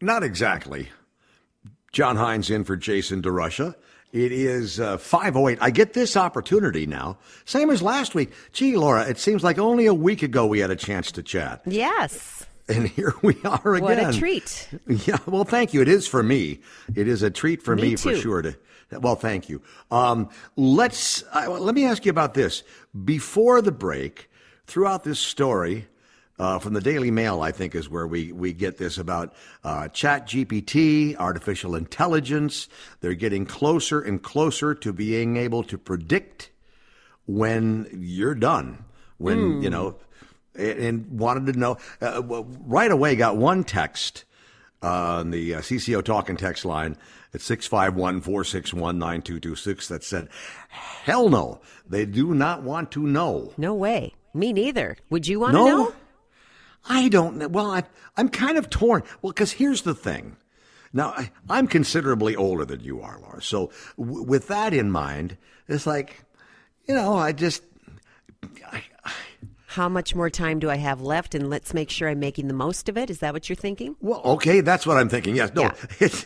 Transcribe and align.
Not 0.00 0.22
exactly. 0.22 0.88
John 1.92 2.16
Hines 2.16 2.50
in 2.50 2.64
for 2.64 2.76
Jason 2.76 3.22
DeRusha. 3.22 3.74
It 4.12 4.32
is 4.32 4.78
uh, 4.80 4.98
508. 4.98 5.58
I 5.60 5.70
get 5.70 5.92
this 5.92 6.16
opportunity 6.16 6.86
now, 6.86 7.18
same 7.44 7.70
as 7.70 7.82
last 7.82 8.14
week. 8.14 8.32
Gee, 8.52 8.76
Laura, 8.76 9.06
it 9.08 9.18
seems 9.18 9.42
like 9.42 9.58
only 9.58 9.86
a 9.86 9.94
week 9.94 10.22
ago 10.22 10.46
we 10.46 10.60
had 10.60 10.70
a 10.70 10.76
chance 10.76 11.12
to 11.12 11.22
chat. 11.22 11.62
Yes. 11.66 12.46
And 12.68 12.88
here 12.88 13.14
we 13.22 13.36
are 13.44 13.74
again. 13.74 14.04
What 14.04 14.14
a 14.14 14.18
treat. 14.18 14.68
Yeah, 14.88 15.18
well, 15.26 15.44
thank 15.44 15.72
you. 15.72 15.82
It 15.82 15.88
is 15.88 16.06
for 16.08 16.22
me. 16.22 16.60
It 16.94 17.08
is 17.08 17.22
a 17.22 17.30
treat 17.30 17.62
for 17.62 17.76
me, 17.76 17.90
Me 17.90 17.96
for 17.96 18.14
sure. 18.16 18.42
To, 18.42 18.56
well, 19.00 19.16
thank 19.16 19.48
you. 19.48 19.62
Um, 19.90 20.30
let's, 20.56 21.22
uh, 21.32 21.48
let 21.60 21.74
me 21.74 21.84
ask 21.84 22.04
you 22.04 22.10
about 22.10 22.34
this. 22.34 22.62
Before 23.04 23.62
the 23.62 23.72
break, 23.72 24.28
throughout 24.66 25.04
this 25.04 25.20
story, 25.20 25.86
uh, 26.38 26.58
from 26.58 26.74
the 26.74 26.80
Daily 26.80 27.10
Mail, 27.10 27.40
I 27.40 27.50
think 27.52 27.74
is 27.74 27.88
where 27.88 28.06
we, 28.06 28.32
we 28.32 28.52
get 28.52 28.76
this 28.76 28.98
about 28.98 29.34
uh, 29.64 29.88
Chat 29.88 30.26
GPT, 30.26 31.16
artificial 31.16 31.74
intelligence. 31.74 32.68
They're 33.00 33.14
getting 33.14 33.46
closer 33.46 34.00
and 34.00 34.22
closer 34.22 34.74
to 34.74 34.92
being 34.92 35.36
able 35.36 35.62
to 35.64 35.78
predict 35.78 36.50
when 37.26 37.88
you're 37.92 38.34
done. 38.34 38.84
When, 39.18 39.62
you 39.62 39.70
know, 39.70 39.96
and, 40.54 40.78
and 40.78 41.18
wanted 41.18 41.52
to 41.54 41.58
know 41.58 41.78
uh, 42.02 42.22
right 42.66 42.90
away, 42.90 43.16
got 43.16 43.38
one 43.38 43.64
text 43.64 44.24
uh, 44.82 44.88
on 45.20 45.30
the 45.30 45.54
uh, 45.54 45.60
CCO 45.60 46.04
talking 46.04 46.36
text 46.36 46.66
line 46.66 46.98
at 47.32 47.40
651 47.40 48.20
461 48.20 48.98
9226 48.98 49.88
that 49.88 50.04
said, 50.04 50.28
Hell 50.68 51.30
no, 51.30 51.60
they 51.88 52.04
do 52.04 52.34
not 52.34 52.62
want 52.62 52.90
to 52.92 53.06
know. 53.06 53.52
No 53.56 53.72
way. 53.72 54.12
Me 54.34 54.52
neither. 54.52 54.98
Would 55.08 55.26
you 55.26 55.40
want 55.40 55.54
to 55.54 55.58
No, 55.58 55.66
know? 55.66 55.94
I 56.88 57.08
don't 57.08 57.36
know. 57.36 57.48
Well, 57.48 57.70
I, 57.70 57.82
I'm 58.16 58.28
kind 58.28 58.56
of 58.58 58.70
torn. 58.70 59.02
Well, 59.22 59.32
because 59.32 59.52
here's 59.52 59.82
the 59.82 59.94
thing. 59.94 60.36
Now, 60.92 61.08
I, 61.10 61.30
I'm 61.50 61.66
considerably 61.66 62.36
older 62.36 62.64
than 62.64 62.80
you 62.80 63.00
are, 63.02 63.18
Laura. 63.20 63.42
So, 63.42 63.70
w- 63.98 64.22
with 64.22 64.48
that 64.48 64.72
in 64.72 64.90
mind, 64.90 65.36
it's 65.68 65.86
like, 65.86 66.24
you 66.86 66.94
know, 66.94 67.16
I 67.16 67.32
just, 67.32 67.62
I, 68.72 68.82
How 69.66 69.88
much 69.88 70.14
more 70.14 70.30
time 70.30 70.58
do 70.58 70.70
I 70.70 70.76
have 70.76 71.00
left? 71.02 71.34
And 71.34 71.50
let's 71.50 71.74
make 71.74 71.90
sure 71.90 72.08
I'm 72.08 72.20
making 72.20 72.48
the 72.48 72.54
most 72.54 72.88
of 72.88 72.96
it. 72.96 73.10
Is 73.10 73.18
that 73.18 73.34
what 73.34 73.48
you're 73.48 73.56
thinking? 73.56 73.96
well, 74.00 74.22
okay, 74.24 74.60
that's 74.62 74.86
what 74.86 74.96
I'm 74.96 75.08
thinking. 75.08 75.36
Yes, 75.36 75.52
no, 75.54 75.62
Yeah. 75.62 75.74
it's, 76.00 76.24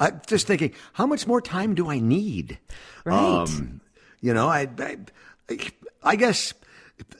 I'm 0.00 0.20
just 0.26 0.46
thinking, 0.46 0.74
how 0.92 1.06
much 1.06 1.26
more 1.26 1.40
time 1.40 1.74
do 1.74 1.88
I 1.88 1.98
need? 2.00 2.58
Right. 3.04 3.16
Um, 3.16 3.80
you 4.20 4.34
know, 4.34 4.48
I, 4.48 4.68
I, 4.78 4.96
I 6.02 6.16
guess, 6.16 6.52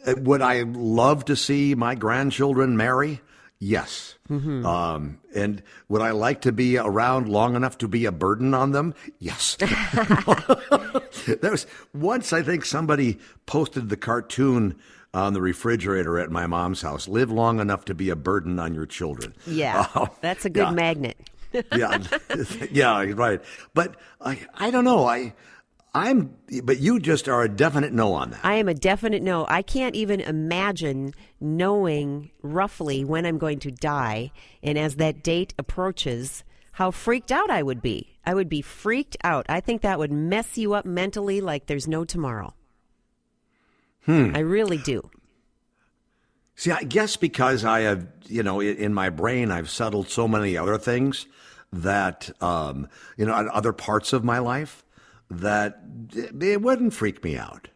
would 0.06 0.42
I 0.42 0.62
love 0.62 1.24
to 1.26 1.36
see 1.36 1.74
my 1.74 1.94
grandchildren 1.94 2.76
marry? 2.76 3.20
Yes. 3.62 4.16
Um, 4.30 5.18
and 5.34 5.62
would 5.88 6.00
I 6.00 6.12
like 6.12 6.42
to 6.42 6.52
be 6.52 6.78
around 6.78 7.28
long 7.28 7.56
enough 7.56 7.76
to 7.78 7.88
be 7.88 8.06
a 8.06 8.12
burden 8.12 8.54
on 8.54 8.72
them? 8.72 8.94
Yes. 9.18 9.56
there 11.26 11.50
was 11.50 11.66
once 11.92 12.32
I 12.32 12.42
think 12.42 12.64
somebody 12.64 13.18
posted 13.44 13.90
the 13.90 13.96
cartoon 13.98 14.76
on 15.12 15.34
the 15.34 15.42
refrigerator 15.42 16.18
at 16.18 16.30
my 16.30 16.46
mom's 16.46 16.80
house. 16.82 17.08
Live 17.08 17.30
long 17.30 17.60
enough 17.60 17.84
to 17.86 17.94
be 17.94 18.08
a 18.08 18.16
burden 18.16 18.58
on 18.58 18.74
your 18.74 18.86
children. 18.86 19.34
Yeah. 19.46 19.86
Oh, 19.94 20.08
That's 20.20 20.44
a 20.44 20.50
good 20.50 20.60
yeah 20.60 20.70
magnet. 20.70 21.16
yeah, 21.76 21.98
yeah, 22.70 23.12
right. 23.14 23.42
But 23.74 23.96
I, 24.20 24.38
I 24.54 24.70
don't 24.70 24.84
know. 24.84 25.04
I, 25.04 25.34
I'm, 25.92 26.36
but 26.62 26.78
you 26.78 27.00
just 27.00 27.28
are 27.28 27.42
a 27.42 27.48
definite 27.48 27.92
no 27.92 28.12
on 28.12 28.30
that. 28.30 28.40
I 28.44 28.54
am 28.54 28.68
a 28.68 28.74
definite 28.74 29.22
no. 29.22 29.44
I 29.48 29.62
can't 29.62 29.96
even 29.96 30.20
imagine 30.20 31.14
knowing 31.40 32.30
roughly 32.42 33.04
when 33.04 33.26
I'm 33.26 33.38
going 33.38 33.58
to 33.60 33.72
die. 33.72 34.30
And 34.62 34.78
as 34.78 34.96
that 34.96 35.24
date 35.24 35.52
approaches, 35.58 36.44
how 36.72 36.92
freaked 36.92 37.32
out 37.32 37.50
I 37.50 37.62
would 37.62 37.82
be. 37.82 38.18
I 38.24 38.34
would 38.34 38.48
be 38.48 38.62
freaked 38.62 39.16
out. 39.24 39.46
I 39.48 39.60
think 39.60 39.82
that 39.82 39.98
would 39.98 40.12
mess 40.12 40.56
you 40.56 40.74
up 40.74 40.84
mentally 40.84 41.40
like 41.40 41.66
there's 41.66 41.88
no 41.88 42.04
tomorrow. 42.04 42.54
Hmm. 44.04 44.32
I 44.34 44.40
really 44.40 44.78
do. 44.78 45.10
See, 46.54 46.70
I 46.70 46.84
guess 46.84 47.16
because 47.16 47.64
I 47.64 47.80
have, 47.80 48.06
you 48.26 48.42
know, 48.42 48.60
in, 48.60 48.94
my 48.94 49.10
brain, 49.10 49.50
I've 49.50 49.70
settled 49.70 50.08
so 50.08 50.28
many 50.28 50.56
other 50.56 50.78
things 50.78 51.26
that, 51.72 52.30
um, 52.42 52.88
you 53.16 53.24
know, 53.24 53.32
other 53.32 53.72
parts 53.72 54.12
of 54.12 54.24
my 54.24 54.38
life 54.38 54.84
that 55.30 55.80
it 56.14 56.42
it 56.42 56.62
wouldn't 56.62 56.92
freak 56.94 57.22
me 57.24 57.36
out. 57.36 57.68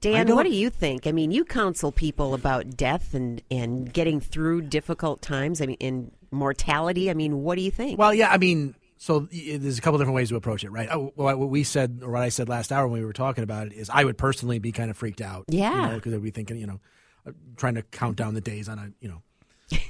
Dan, 0.00 0.34
what 0.34 0.42
do 0.42 0.50
you 0.50 0.68
think? 0.68 1.06
I 1.06 1.12
mean, 1.12 1.30
you 1.30 1.44
counsel 1.44 1.90
people 1.90 2.34
about 2.34 2.76
death 2.76 3.14
and, 3.14 3.42
and 3.50 3.90
getting 3.90 4.20
through 4.20 4.62
difficult 4.62 5.22
times. 5.22 5.62
I 5.62 5.66
mean, 5.66 5.78
in 5.80 6.10
mortality. 6.30 7.10
I 7.10 7.14
mean, 7.14 7.42
what 7.42 7.56
do 7.56 7.62
you 7.62 7.70
think? 7.70 7.98
Well, 7.98 8.12
yeah, 8.12 8.30
I 8.30 8.36
mean, 8.36 8.74
so 8.98 9.28
there's 9.32 9.78
a 9.78 9.80
couple 9.80 9.98
different 9.98 10.14
ways 10.16 10.28
to 10.28 10.36
approach 10.36 10.62
it, 10.62 10.70
right? 10.70 10.88
Oh, 10.90 11.12
What 11.14 11.38
what 11.38 11.48
we 11.48 11.64
said, 11.64 12.00
or 12.02 12.10
what 12.12 12.22
I 12.22 12.28
said 12.28 12.48
last 12.50 12.70
hour 12.70 12.86
when 12.86 13.00
we 13.00 13.06
were 13.06 13.14
talking 13.14 13.44
about 13.44 13.68
it, 13.68 13.72
is 13.72 13.88
I 13.88 14.04
would 14.04 14.18
personally 14.18 14.58
be 14.58 14.72
kind 14.72 14.90
of 14.90 14.96
freaked 14.98 15.22
out. 15.22 15.44
Yeah. 15.48 15.94
because 15.94 16.12
I'd 16.12 16.22
be 16.22 16.30
thinking, 16.30 16.58
you 16.58 16.66
know, 16.66 16.80
uh, 17.26 17.32
trying 17.56 17.76
to 17.76 17.82
count 17.82 18.16
down 18.16 18.34
the 18.34 18.40
days 18.42 18.68
on 18.68 18.78
a, 18.78 18.90
you 19.00 19.08
know, 19.08 19.22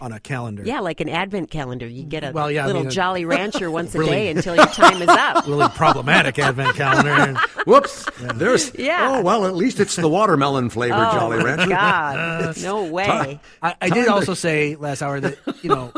on 0.00 0.12
a 0.12 0.20
calendar. 0.20 0.62
yeah, 0.66 0.80
like 0.80 1.00
an 1.00 1.08
advent 1.08 1.50
calendar. 1.50 1.86
You 1.86 2.04
get 2.04 2.24
a 2.24 2.32
Well, 2.32 2.50
yeah, 2.50 2.64
I 2.64 2.66
little 2.66 2.82
mean, 2.82 2.88
uh, 2.88 2.92
Jolly 2.92 3.24
Rancher 3.24 3.70
once 3.70 3.94
a 3.94 4.04
day 4.04 4.30
until 4.30 4.56
your 4.56 4.66
time 4.66 5.02
is 5.02 5.08
up. 5.08 5.46
Really 5.54 5.68
problematic 5.70 6.38
advent 6.38 6.74
calendar. 6.76 7.10
And, 7.10 7.38
Whoops! 7.66 8.08
There's, 8.34 8.74
Yeah. 8.74 9.16
oh, 9.18 9.22
well, 9.22 9.46
at 9.46 9.54
least 9.54 9.78
it's 9.78 9.96
the 9.96 10.08
watermelon 10.08 10.70
flavored 10.70 11.12
Jolly 11.12 11.38
oh, 11.38 11.44
Rancher. 11.44 11.68
God, 11.68 12.56
no 12.62 12.84
way. 12.84 13.40
I, 13.62 13.74
I 13.80 13.88
did 13.90 14.08
also 14.08 14.34
say 14.34 14.76
last 14.76 15.02
hour 15.02 15.20
that 15.20 15.38
you 15.62 15.70
know, 15.70 15.92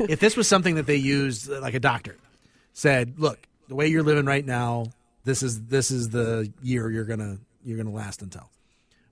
if 0.00 0.20
this 0.20 0.36
was 0.36 0.48
something 0.48 0.74
that 0.76 0.86
they 0.86 0.96
used, 0.96 1.50
uh, 1.50 1.60
like 1.60 1.74
a 1.74 1.80
doctor 1.80 2.16
said, 2.72 3.18
look, 3.18 3.38
the 3.68 3.74
way 3.74 3.86
you're 3.88 4.02
living 4.02 4.26
right 4.26 4.44
now, 4.44 4.86
this 5.24 5.42
is 5.42 5.62
this 5.62 5.90
is 5.90 6.10
the 6.10 6.52
year 6.62 6.90
you're 6.90 7.04
gonna 7.04 7.38
you're 7.64 7.76
gonna 7.76 7.94
last 7.94 8.22
until. 8.22 8.50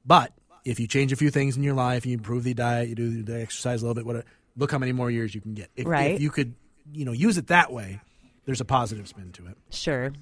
But 0.04 0.32
if 0.68 0.78
you 0.80 0.86
change 0.86 1.12
a 1.12 1.16
few 1.16 1.30
things 1.30 1.56
in 1.56 1.62
your 1.62 1.74
life, 1.74 2.04
you 2.06 2.14
improve 2.14 2.44
the 2.44 2.54
diet, 2.54 2.88
you 2.88 2.94
do 2.94 3.22
the 3.22 3.40
exercise 3.40 3.82
a 3.82 3.86
little 3.86 3.94
bit, 3.94 4.06
whatever, 4.06 4.24
look 4.56 4.70
how 4.70 4.78
many 4.78 4.92
more 4.92 5.10
years 5.10 5.34
you 5.34 5.40
can 5.40 5.54
get. 5.54 5.70
If, 5.76 5.86
Right. 5.86 6.12
if 6.16 6.20
you 6.20 6.30
could, 6.30 6.54
you 6.92 7.04
know, 7.04 7.12
use 7.12 7.38
it 7.38 7.46
that 7.48 7.72
way, 7.72 8.00
there's 8.44 8.60
a 8.60 8.64
positive 8.64 9.08
spin 9.08 9.32
to 9.32 9.46
it. 9.46 9.56
Sure. 9.70 10.12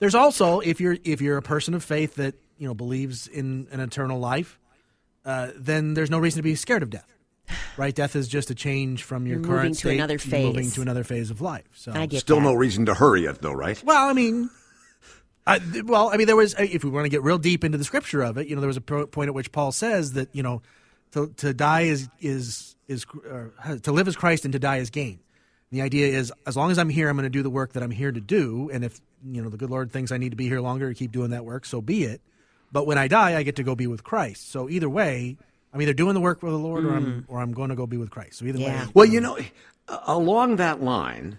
There's 0.00 0.14
also 0.14 0.60
if 0.60 0.80
you're 0.80 0.96
if 1.04 1.20
you're 1.20 1.36
a 1.36 1.42
person 1.42 1.72
of 1.74 1.82
faith 1.84 2.16
that 2.16 2.34
you 2.58 2.66
know 2.66 2.74
believes 2.74 3.26
in 3.28 3.68
an 3.70 3.80
eternal 3.80 4.18
life, 4.18 4.58
uh, 5.24 5.50
then 5.56 5.94
there's 5.94 6.10
no 6.10 6.18
reason 6.18 6.38
to 6.38 6.42
be 6.42 6.54
scared 6.56 6.82
of 6.82 6.90
death. 6.90 7.06
Right, 7.76 7.94
death 7.94 8.16
is 8.16 8.26
just 8.26 8.50
a 8.50 8.54
change 8.54 9.02
from 9.02 9.26
your 9.26 9.36
You're 9.38 9.44
current 9.46 9.56
moving 9.58 9.72
to 9.74 9.78
state, 9.78 9.94
another 9.94 10.16
you're 10.24 10.40
moving 10.40 10.70
to 10.72 10.82
another 10.82 11.04
phase 11.04 11.30
of 11.30 11.40
life. 11.40 11.64
So 11.74 11.92
I 11.92 12.06
get 12.06 12.20
Still 12.20 12.36
that. 12.36 12.42
no 12.42 12.54
reason 12.54 12.86
to 12.86 12.94
hurry 12.94 13.24
it, 13.26 13.40
though, 13.42 13.52
right? 13.52 13.82
well, 13.84 14.08
I 14.08 14.12
mean, 14.14 14.48
I, 15.46 15.58
th- 15.58 15.84
well, 15.84 16.08
I 16.10 16.16
mean, 16.16 16.26
there 16.26 16.36
was 16.36 16.54
if 16.58 16.84
we 16.84 16.90
want 16.90 17.04
to 17.04 17.10
get 17.10 17.22
real 17.22 17.38
deep 17.38 17.64
into 17.64 17.76
the 17.76 17.84
scripture 17.84 18.22
of 18.22 18.38
it, 18.38 18.46
you 18.46 18.54
know, 18.54 18.60
there 18.60 18.68
was 18.68 18.76
a 18.76 18.80
point 18.80 19.28
at 19.28 19.34
which 19.34 19.52
Paul 19.52 19.72
says 19.72 20.14
that 20.14 20.34
you 20.34 20.42
know, 20.42 20.62
to 21.12 21.28
to 21.36 21.52
die 21.52 21.82
is 21.82 22.08
is 22.20 22.76
is 22.88 23.06
uh, 23.30 23.76
to 23.82 23.92
live 23.92 24.08
is 24.08 24.16
Christ 24.16 24.44
and 24.44 24.52
to 24.52 24.58
die 24.58 24.78
is 24.78 24.90
gain. 24.90 25.20
The 25.70 25.82
idea 25.82 26.06
is 26.06 26.32
as 26.46 26.56
long 26.56 26.70
as 26.70 26.78
I'm 26.78 26.88
here, 26.88 27.08
I'm 27.08 27.16
going 27.16 27.24
to 27.24 27.30
do 27.30 27.42
the 27.42 27.50
work 27.50 27.72
that 27.72 27.82
I'm 27.82 27.90
here 27.90 28.12
to 28.12 28.20
do, 28.20 28.70
and 28.72 28.84
if 28.84 29.00
you 29.24 29.42
know 29.42 29.48
the 29.50 29.56
good 29.56 29.70
Lord 29.70 29.92
thinks 29.92 30.12
I 30.12 30.18
need 30.18 30.30
to 30.30 30.36
be 30.36 30.48
here 30.48 30.60
longer 30.60 30.88
to 30.88 30.94
keep 30.94 31.12
doing 31.12 31.30
that 31.30 31.44
work, 31.44 31.66
so 31.66 31.80
be 31.80 32.04
it. 32.04 32.20
But 32.72 32.86
when 32.86 32.96
I 32.98 33.08
die, 33.08 33.36
I 33.36 33.42
get 33.42 33.56
to 33.56 33.62
go 33.62 33.74
be 33.74 33.86
with 33.86 34.02
Christ. 34.02 34.50
So 34.50 34.68
either 34.68 34.88
way, 34.88 35.36
I'm 35.72 35.82
either 35.82 35.92
doing 35.92 36.14
the 36.14 36.20
work 36.20 36.40
for 36.40 36.50
the 36.50 36.58
Lord 36.58 36.84
or 36.84 36.92
I'm 36.92 37.24
or 37.28 37.40
I'm 37.40 37.52
going 37.52 37.68
to 37.70 37.76
go 37.76 37.86
be 37.86 37.96
with 37.98 38.10
Christ. 38.10 38.38
So 38.38 38.46
either 38.46 38.58
Yeah. 38.58 38.86
way, 38.86 38.90
Well, 38.94 39.06
you 39.06 39.20
know, 39.20 39.38
along 40.06 40.56
that 40.56 40.82
line, 40.82 41.38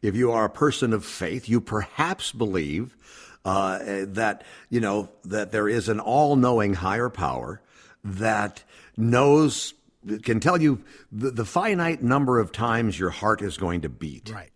if 0.00 0.16
you 0.16 0.32
are 0.32 0.44
a 0.44 0.50
person 0.50 0.92
of 0.92 1.04
faith, 1.04 1.48
you 1.48 1.60
perhaps 1.60 2.32
believe 2.32 2.96
uh, 3.44 3.78
that 4.08 4.44
you 4.70 4.80
know 4.80 5.08
that 5.24 5.52
there 5.52 5.68
is 5.68 5.88
an 5.88 6.00
all-knowing 6.00 6.74
higher 6.74 7.08
power 7.08 7.60
that 8.04 8.62
knows 8.96 9.74
can 10.22 10.40
tell 10.40 10.60
you 10.60 10.82
the, 11.10 11.30
the 11.30 11.44
finite 11.44 12.02
number 12.02 12.38
of 12.38 12.52
times 12.52 12.98
your 12.98 13.10
heart 13.10 13.42
is 13.42 13.56
going 13.56 13.82
to 13.82 13.88
beat. 13.88 14.30
right. 14.30 14.50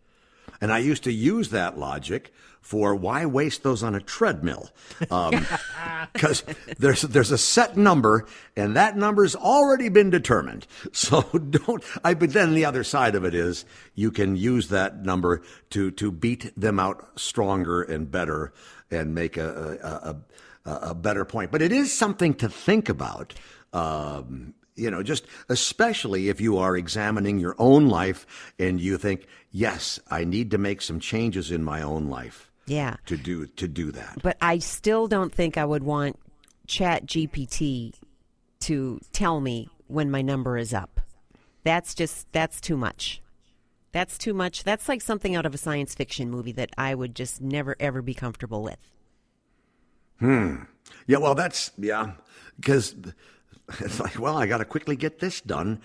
And 0.61 0.73
I 0.73 0.79
used 0.79 1.05
to 1.05 1.13
use 1.13 1.51
that 1.51 1.79
logic 1.79 2.33
for 2.67 2.97
why 2.97 3.25
waste 3.27 3.63
those 3.63 3.85
on 3.85 3.95
a 3.95 4.01
treadmill? 4.01 4.71
Um, 5.09 5.47
because 6.13 6.43
there's 6.79 7.03
there's 7.03 7.31
a 7.31 7.39
set 7.39 7.77
number, 7.77 8.27
and 8.57 8.75
that 8.75 8.97
number's 8.97 9.37
already 9.37 9.89
been 9.89 10.11
determined. 10.11 10.67
So 10.93 11.23
don't. 11.23 11.85
I. 12.03 12.15
But 12.15 12.33
then 12.33 12.55
the 12.55 12.65
other 12.65 12.83
side 12.83 13.15
of 13.15 13.25
it 13.25 13.35
is 13.35 13.65
you 13.95 14.11
can 14.11 14.35
use 14.35 14.69
that 14.69 15.05
number 15.05 15.43
to 15.71 15.91
to 15.93 16.11
beat 16.11 16.53
them 16.59 16.81
out 16.81 17.07
stronger 17.17 17.83
and 17.83 18.11
better, 18.11 18.53
and 18.91 19.15
make 19.15 19.37
a 19.37 19.79
a, 19.83 20.71
a, 20.71 20.91
a 20.91 20.95
better 20.95 21.25
point. 21.25 21.51
But 21.51 21.63
it 21.63 21.73
is 21.73 21.93
something 21.93 22.35
to 22.35 22.49
think 22.49 22.89
about. 22.89 23.35
Um, 23.73 24.55
you 24.77 24.91
know, 24.91 25.03
just 25.03 25.25
especially 25.49 26.29
if 26.29 26.41
you 26.41 26.59
are 26.59 26.77
examining 26.77 27.39
your 27.39 27.57
own 27.59 27.89
life 27.89 28.53
and 28.59 28.81
you 28.81 28.99
think, 28.99 29.27
yes, 29.51 29.99
I 30.11 30.25
need 30.25 30.51
to 30.51 30.59
make 30.59 30.83
some 30.83 31.01
changes 31.01 31.51
in 31.51 31.65
my 31.65 31.83
own 31.83 32.09
life. 32.09 32.51
Yeah. 32.67 32.97
To 33.07 33.17
do 33.17 33.47
to 33.47 33.69
do 33.69 33.93
that. 33.93 34.19
But 34.23 34.37
I 34.41 34.59
still 34.59 35.07
don't 35.07 35.33
think 35.33 35.57
I 35.57 35.65
would 35.65 35.85
want 35.85 36.19
Chat 36.67 37.07
GPT 37.07 37.95
to 38.61 39.01
tell 39.13 39.41
me 39.41 39.69
when 39.87 40.11
my 40.11 40.21
number 40.21 40.59
is 40.59 40.75
up. 40.75 41.01
That's 41.63 41.95
just 41.95 42.31
that's 42.33 42.61
too 42.61 42.77
much. 42.77 43.23
That's 43.97 44.19
too 44.19 44.35
much. 44.35 44.63
That's 44.63 44.91
like 44.91 45.01
something 45.01 45.35
out 45.35 45.47
of 45.47 45.55
a 45.55 45.57
science 45.57 45.95
fiction 45.95 46.31
movie 46.31 46.53
that 46.53 46.69
I 46.77 46.95
would 46.95 47.15
just 47.15 47.41
never 47.41 47.77
ever 47.81 48.03
be 48.03 48.13
comfortable 48.13 48.63
with. 48.63 48.77
Hmm. 50.21 50.65
Yeah, 51.07 51.17
well 51.17 51.35
that's 51.35 51.73
yeah, 51.79 52.13
because 52.61 52.95
it's 53.81 53.99
like, 53.99 54.19
well, 54.19 54.37
I 54.37 54.45
got 54.45 54.59
to 54.59 54.67
quickly 54.67 54.97
get 54.97 55.21
this 55.21 55.41
done 55.41 55.81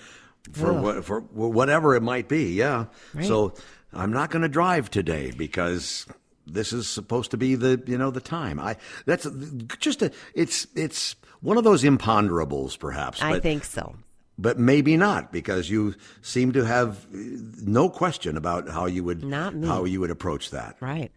for 0.52 0.74
what, 0.74 1.06
for 1.06 1.22
whatever 1.22 1.96
it 1.96 2.04
might 2.04 2.28
be. 2.28 2.52
Yeah. 2.52 2.88
Right. 3.14 3.26
So 3.26 3.54
I'm 3.94 4.12
not 4.12 4.30
going 4.30 4.42
to 4.42 4.50
drive 4.50 4.92
today 4.92 5.32
because 5.32 6.06
this 6.46 6.74
is 6.74 6.90
supposed 6.90 7.32
to 7.32 7.38
be 7.38 7.56
the 7.56 7.82
you 7.88 7.98
know 7.98 8.12
the 8.12 8.20
time. 8.20 8.60
I 8.60 8.76
that's 9.06 9.26
just 9.80 10.02
a 10.02 10.12
it's 10.36 10.68
it's 10.76 11.16
one 11.40 11.58
of 11.58 11.64
those 11.64 11.84
imponderables, 11.84 12.78
perhaps. 12.78 13.22
I 13.22 13.40
think 13.40 13.64
so. 13.64 13.96
But 14.42 14.58
maybe 14.60 14.98
not 14.98 15.32
because 15.32 15.70
you 15.70 15.94
seem 16.22 16.52
to 16.54 16.64
have 16.66 17.06
no 17.12 17.90
question 17.90 18.36
about 18.38 18.68
how 18.70 18.86
you 18.88 19.04
would 19.04 19.24
Not 19.24 19.54
how 19.64 19.86
you 19.86 20.00
would 20.02 20.12
approach 20.12 20.50
that. 20.52 20.76
Right. 20.80 21.12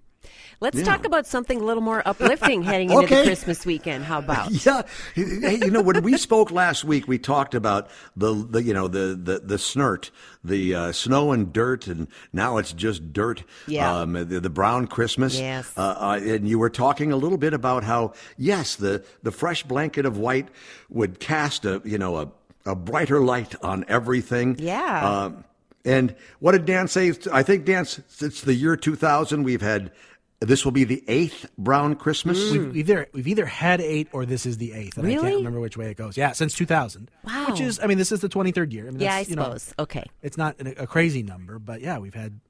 Let's 0.60 0.78
Yeah. 0.78 0.84
talk 0.84 1.04
about 1.04 1.26
something 1.26 1.60
a 1.60 1.64
little 1.64 1.82
more 1.82 2.00
uplifting 2.06 2.62
heading 2.62 2.90
into 2.90 3.06
the 3.14 3.22
Christmas 3.24 3.66
weekend. 3.66 4.04
How 4.04 4.18
about? 4.24 4.50
Yeah, 4.64 4.82
hey, 5.14 5.56
you 5.56 5.70
know 5.70 5.82
when 5.82 6.02
we 6.02 6.16
spoke 6.16 6.50
last 6.50 6.84
week, 6.84 7.06
we 7.08 7.18
talked 7.18 7.54
about 7.54 7.90
the, 8.16 8.32
the 8.34 8.62
you 8.62 8.72
know 8.72 8.88
the 8.88 9.18
the 9.20 9.40
the 9.40 9.56
snert, 9.56 10.10
the 10.42 10.74
uh, 10.74 10.92
snow 10.92 11.32
and 11.32 11.52
dirt, 11.52 11.86
and 11.88 12.06
now 12.32 12.56
it's 12.58 12.72
just 12.72 13.12
dirt. 13.12 13.42
Yeah. 13.66 14.00
um, 14.00 14.12
the, 14.14 14.40
the 14.40 14.48
brown 14.50 14.86
Christmas. 14.86 15.38
Yes. 15.38 15.70
uh, 15.76 15.80
uh, 15.98 16.20
and 16.22 16.48
you 16.48 16.58
were 16.58 16.70
talking 16.70 17.12
a 17.12 17.16
little 17.16 17.38
bit 17.38 17.52
about 17.52 17.84
how 17.84 18.12
yes, 18.38 18.76
the 18.76 19.04
the 19.22 19.32
fresh 19.32 19.64
blanket 19.64 20.06
of 20.06 20.16
white 20.16 20.48
would 20.88 21.20
cast 21.20 21.64
a 21.66 21.82
you 21.84 21.98
know 21.98 22.16
a 22.16 22.28
a 22.66 22.74
brighter 22.74 23.20
light 23.20 23.54
on 23.62 23.84
everything. 23.88 24.56
Yeah. 24.58 25.08
Um, 25.24 25.44
and 25.84 26.14
what 26.40 26.52
did 26.52 26.64
Dan 26.64 26.88
say? 26.88 27.12
I 27.32 27.42
think 27.42 27.64
Dan, 27.66 27.84
since 27.84 28.40
the 28.40 28.54
year 28.54 28.76
2000, 28.76 29.42
we've 29.42 29.60
had. 29.62 29.92
This 30.40 30.62
will 30.64 30.72
be 30.72 30.84
the 30.84 31.02
eighth 31.08 31.46
brown 31.56 31.94
Christmas. 31.94 32.50
We've 32.50 32.76
either 32.76 33.06
we've 33.14 33.28
either 33.28 33.46
had 33.46 33.80
eight 33.80 34.08
or 34.12 34.26
this 34.26 34.44
is 34.44 34.58
the 34.58 34.72
eighth, 34.74 34.98
and 34.98 35.06
I 35.06 35.12
can't 35.14 35.36
remember 35.36 35.60
which 35.60 35.76
way 35.78 35.90
it 35.90 35.96
goes. 35.96 36.18
Yeah, 36.18 36.32
since 36.32 36.52
2000. 36.54 37.10
Wow. 37.24 37.46
Which 37.48 37.60
is, 37.60 37.80
I 37.80 37.86
mean, 37.86 37.96
this 37.96 38.12
is 38.12 38.20
the 38.20 38.28
23rd 38.28 38.72
year. 38.72 38.88
I 38.88 38.90
mean, 38.90 39.00
Yeah, 39.00 39.14
I 39.14 39.18
that's, 39.18 39.30
you 39.30 39.36
know, 39.36 39.44
suppose. 39.56 39.74
okay. 39.78 40.04
it's 40.22 40.36
not 40.36 40.60
a, 40.60 40.82
a 40.82 40.86
crazy 40.86 41.22
number, 41.22 41.58
but 41.58 41.80
yeah, 41.80 41.96
we've 41.98 42.12
had 42.14 42.40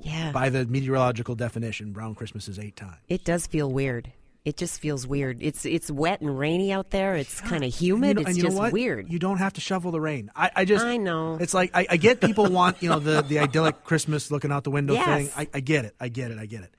Yeah. 0.00 0.30
by 0.30 0.48
the 0.48 0.64
meteorological 0.66 1.34
definition, 1.34 1.92
brown 1.92 2.14
Christmas 2.14 2.46
is 2.46 2.58
eight 2.60 2.76
times. 2.76 2.98
It 3.08 3.24
does 3.24 3.48
feel 3.48 3.72
weird. 3.72 4.12
It 4.44 4.58
just 4.58 4.78
feels 4.78 5.06
weird. 5.06 5.38
It's 5.40 5.64
it's 5.64 5.90
wet 5.90 6.20
and 6.20 6.38
rainy 6.38 6.70
out 6.70 6.90
there. 6.90 7.14
It's 7.14 7.40
kind 7.40 7.64
of 7.64 7.74
humid. 7.74 8.08
You 8.10 8.14
know- 8.14 8.20
it's 8.20 8.28
and 8.28 8.36
you 8.36 8.42
know 8.44 8.60
just 8.62 8.72
weird. 8.74 9.10
You 9.10 9.18
don't 9.18 9.38
have 9.38 9.54
to 9.54 9.62
shovel 9.62 9.90
the 9.90 10.00
rain. 10.00 10.30
I, 10.36 10.50
I 10.54 10.64
just 10.66 10.84
I 10.84 10.98
know. 10.98 11.38
It's 11.40 11.54
like 11.54 11.70
I, 11.72 11.86
I 11.88 11.96
get 11.96 12.20
people 12.20 12.46
want 12.50 12.82
you 12.82 12.90
know 12.90 12.98
the 12.98 13.22
the 13.22 13.38
idyllic 13.38 13.84
Christmas 13.84 14.30
looking 14.30 14.52
out 14.52 14.64
the 14.64 14.70
window 14.70 14.92
Yes. 14.94 15.06
thing. 15.06 15.30
I, 15.54 15.56
I 15.56 15.60
get 15.60 15.86
it. 15.86 15.94
I 15.98 16.08
get 16.08 16.30
it. 16.30 16.38
I 16.38 16.44
get 16.44 16.62
it. 16.62 16.74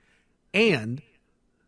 And 0.54 1.02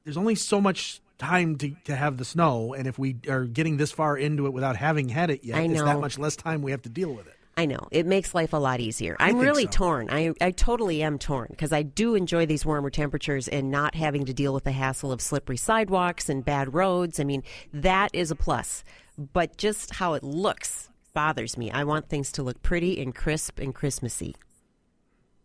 there's 0.04 0.16
only 0.16 0.36
so 0.36 0.60
much 0.60 1.00
time 1.18 1.56
to, 1.56 1.74
to 1.86 1.96
have 1.96 2.16
the 2.16 2.24
snow, 2.24 2.74
and 2.74 2.86
if 2.86 2.96
we 2.96 3.16
are 3.28 3.44
getting 3.44 3.76
this 3.76 3.90
far 3.90 4.16
into 4.16 4.46
it 4.46 4.52
without 4.52 4.76
having 4.76 5.08
had 5.08 5.30
it 5.30 5.42
yet, 5.42 5.58
it's 5.68 5.82
that 5.82 5.98
much 5.98 6.16
less 6.16 6.36
time 6.36 6.62
we 6.62 6.70
have 6.70 6.82
to 6.82 6.88
deal 6.88 7.12
with 7.12 7.26
it. 7.26 7.34
I 7.58 7.66
know. 7.66 7.88
It 7.90 8.06
makes 8.06 8.36
life 8.36 8.52
a 8.52 8.56
lot 8.56 8.78
easier. 8.78 9.16
I'm 9.18 9.38
really 9.38 9.64
so. 9.64 9.70
torn. 9.70 10.08
I, 10.10 10.32
I 10.40 10.52
totally 10.52 11.02
am 11.02 11.18
torn 11.18 11.48
because 11.50 11.72
I 11.72 11.82
do 11.82 12.14
enjoy 12.14 12.46
these 12.46 12.64
warmer 12.64 12.88
temperatures 12.88 13.48
and 13.48 13.68
not 13.68 13.96
having 13.96 14.26
to 14.26 14.32
deal 14.32 14.54
with 14.54 14.62
the 14.62 14.70
hassle 14.70 15.10
of 15.10 15.20
slippery 15.20 15.56
sidewalks 15.56 16.28
and 16.28 16.44
bad 16.44 16.72
roads. 16.72 17.18
I 17.18 17.24
mean, 17.24 17.42
that 17.72 18.10
is 18.12 18.30
a 18.30 18.36
plus. 18.36 18.84
But 19.32 19.56
just 19.56 19.94
how 19.94 20.14
it 20.14 20.22
looks 20.22 20.88
bothers 21.14 21.58
me. 21.58 21.68
I 21.72 21.82
want 21.82 22.08
things 22.08 22.30
to 22.32 22.44
look 22.44 22.62
pretty 22.62 23.02
and 23.02 23.12
crisp 23.12 23.58
and 23.58 23.74
Christmassy. 23.74 24.36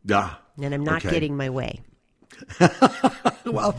Yeah. 0.06 0.36
And 0.62 0.72
I'm 0.72 0.84
not 0.84 1.04
Okay. 1.04 1.10
getting 1.16 1.36
my 1.36 1.50
way. 1.50 1.82
well, 3.46 3.76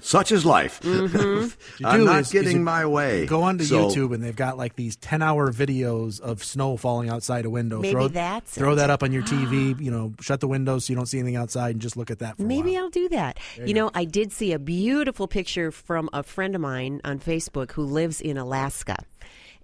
such 0.00 0.32
is 0.32 0.44
life. 0.44 0.80
Mm-hmm. 0.80 1.48
you 1.78 1.86
I'm 1.86 2.04
not 2.04 2.20
is- 2.20 2.26
is 2.28 2.32
getting 2.32 2.58
you 2.58 2.62
my 2.62 2.86
way. 2.86 3.26
Go 3.26 3.42
onto 3.42 3.64
So- 3.64 3.88
YouTube 3.88 4.14
and 4.14 4.22
they've 4.22 4.36
got 4.36 4.56
like 4.58 4.76
these 4.76 4.96
ten 4.96 5.22
hour 5.22 5.52
videos 5.52 6.20
of 6.20 6.42
snow 6.44 6.76
falling 6.76 7.08
outside 7.08 7.44
a 7.44 7.50
window. 7.50 7.80
Maybe 7.80 7.92
throw, 7.92 8.08
that's 8.08 8.54
throw 8.54 8.72
it. 8.72 8.76
that 8.76 8.90
up 8.90 9.02
on 9.02 9.12
your 9.12 9.22
TV. 9.22 9.50
You 9.80 9.90
know, 9.90 10.12
shut 10.20 10.40
the 10.40 10.48
windows 10.48 10.84
so 10.86 10.92
you 10.92 10.96
don't 10.96 11.06
see 11.06 11.18
anything 11.18 11.36
outside 11.36 11.70
and 11.70 11.80
just 11.80 11.96
look 11.96 12.10
at 12.10 12.18
that. 12.20 12.36
For 12.36 12.42
a 12.42 12.46
Maybe 12.46 12.72
while. 12.74 12.84
I'll 12.84 12.90
do 12.90 13.08
that. 13.10 13.38
You, 13.64 13.72
know, 13.74 13.90
I 13.94 14.04
did 14.04 14.32
see 14.32 14.52
a 14.52 14.58
beautiful 14.58 15.26
picture 15.26 15.70
from 15.70 16.08
a 16.12 16.22
friend 16.22 16.54
of 16.54 16.60
mine 16.60 17.00
on 17.04 17.18
Facebook 17.18 17.72
who 17.72 17.82
lives 17.84 18.20
in 18.20 18.36
Alaska. 18.36 18.96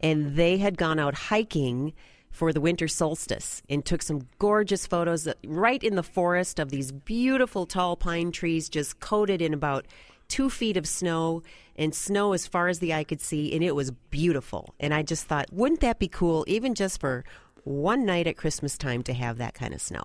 And 0.00 0.37
they 0.37 0.59
had 0.59 0.77
gone 0.79 0.99
out 0.99 1.15
hiking 1.15 1.93
for 2.37 2.53
the 2.53 2.61
winter 2.61 2.87
solstice 2.87 3.62
and 3.71 3.83
took 3.83 4.03
some 4.03 4.29
gorgeous 4.38 4.87
photos 4.87 5.27
right 5.47 5.83
in 5.83 5.97
the 5.97 6.03
forest 6.03 6.59
of 6.59 6.69
these 6.69 6.93
beautiful 6.93 7.65
tall 7.65 7.97
pine 7.97 8.31
trees 8.31 8.69
just 8.69 9.00
coated 9.00 9.41
in 9.41 9.55
about 9.55 9.87
two 10.29 10.50
feet 10.50 10.77
of 10.77 10.87
snow 10.87 11.43
and 11.77 11.94
snow 11.94 12.35
as 12.35 12.47
far 12.47 12.69
as 12.69 12.79
the 12.79 12.93
eye 12.93 13.05
could 13.05 13.23
see. 13.23 13.55
And 13.55 13.65
it 13.65 13.75
was 13.75 13.91
beautiful. 14.11 14.75
And 14.79 14.93
I 14.93 15.03
just 15.03 15.25
thought, 15.25 15.47
wouldn't 15.50 15.81
that 15.81 15.99
be 15.99 16.09
cool, 16.09 16.44
even 16.47 16.75
just 16.75 17.00
for 17.00 17.25
one 17.65 18.05
night 18.05 18.27
at 18.27 18.37
Christmas 18.37 18.77
time 18.77 19.03
to 19.05 19.15
have 19.15 19.39
that 19.39 19.55
kind 19.55 19.73
of 19.73 19.81
snow? 19.81 20.05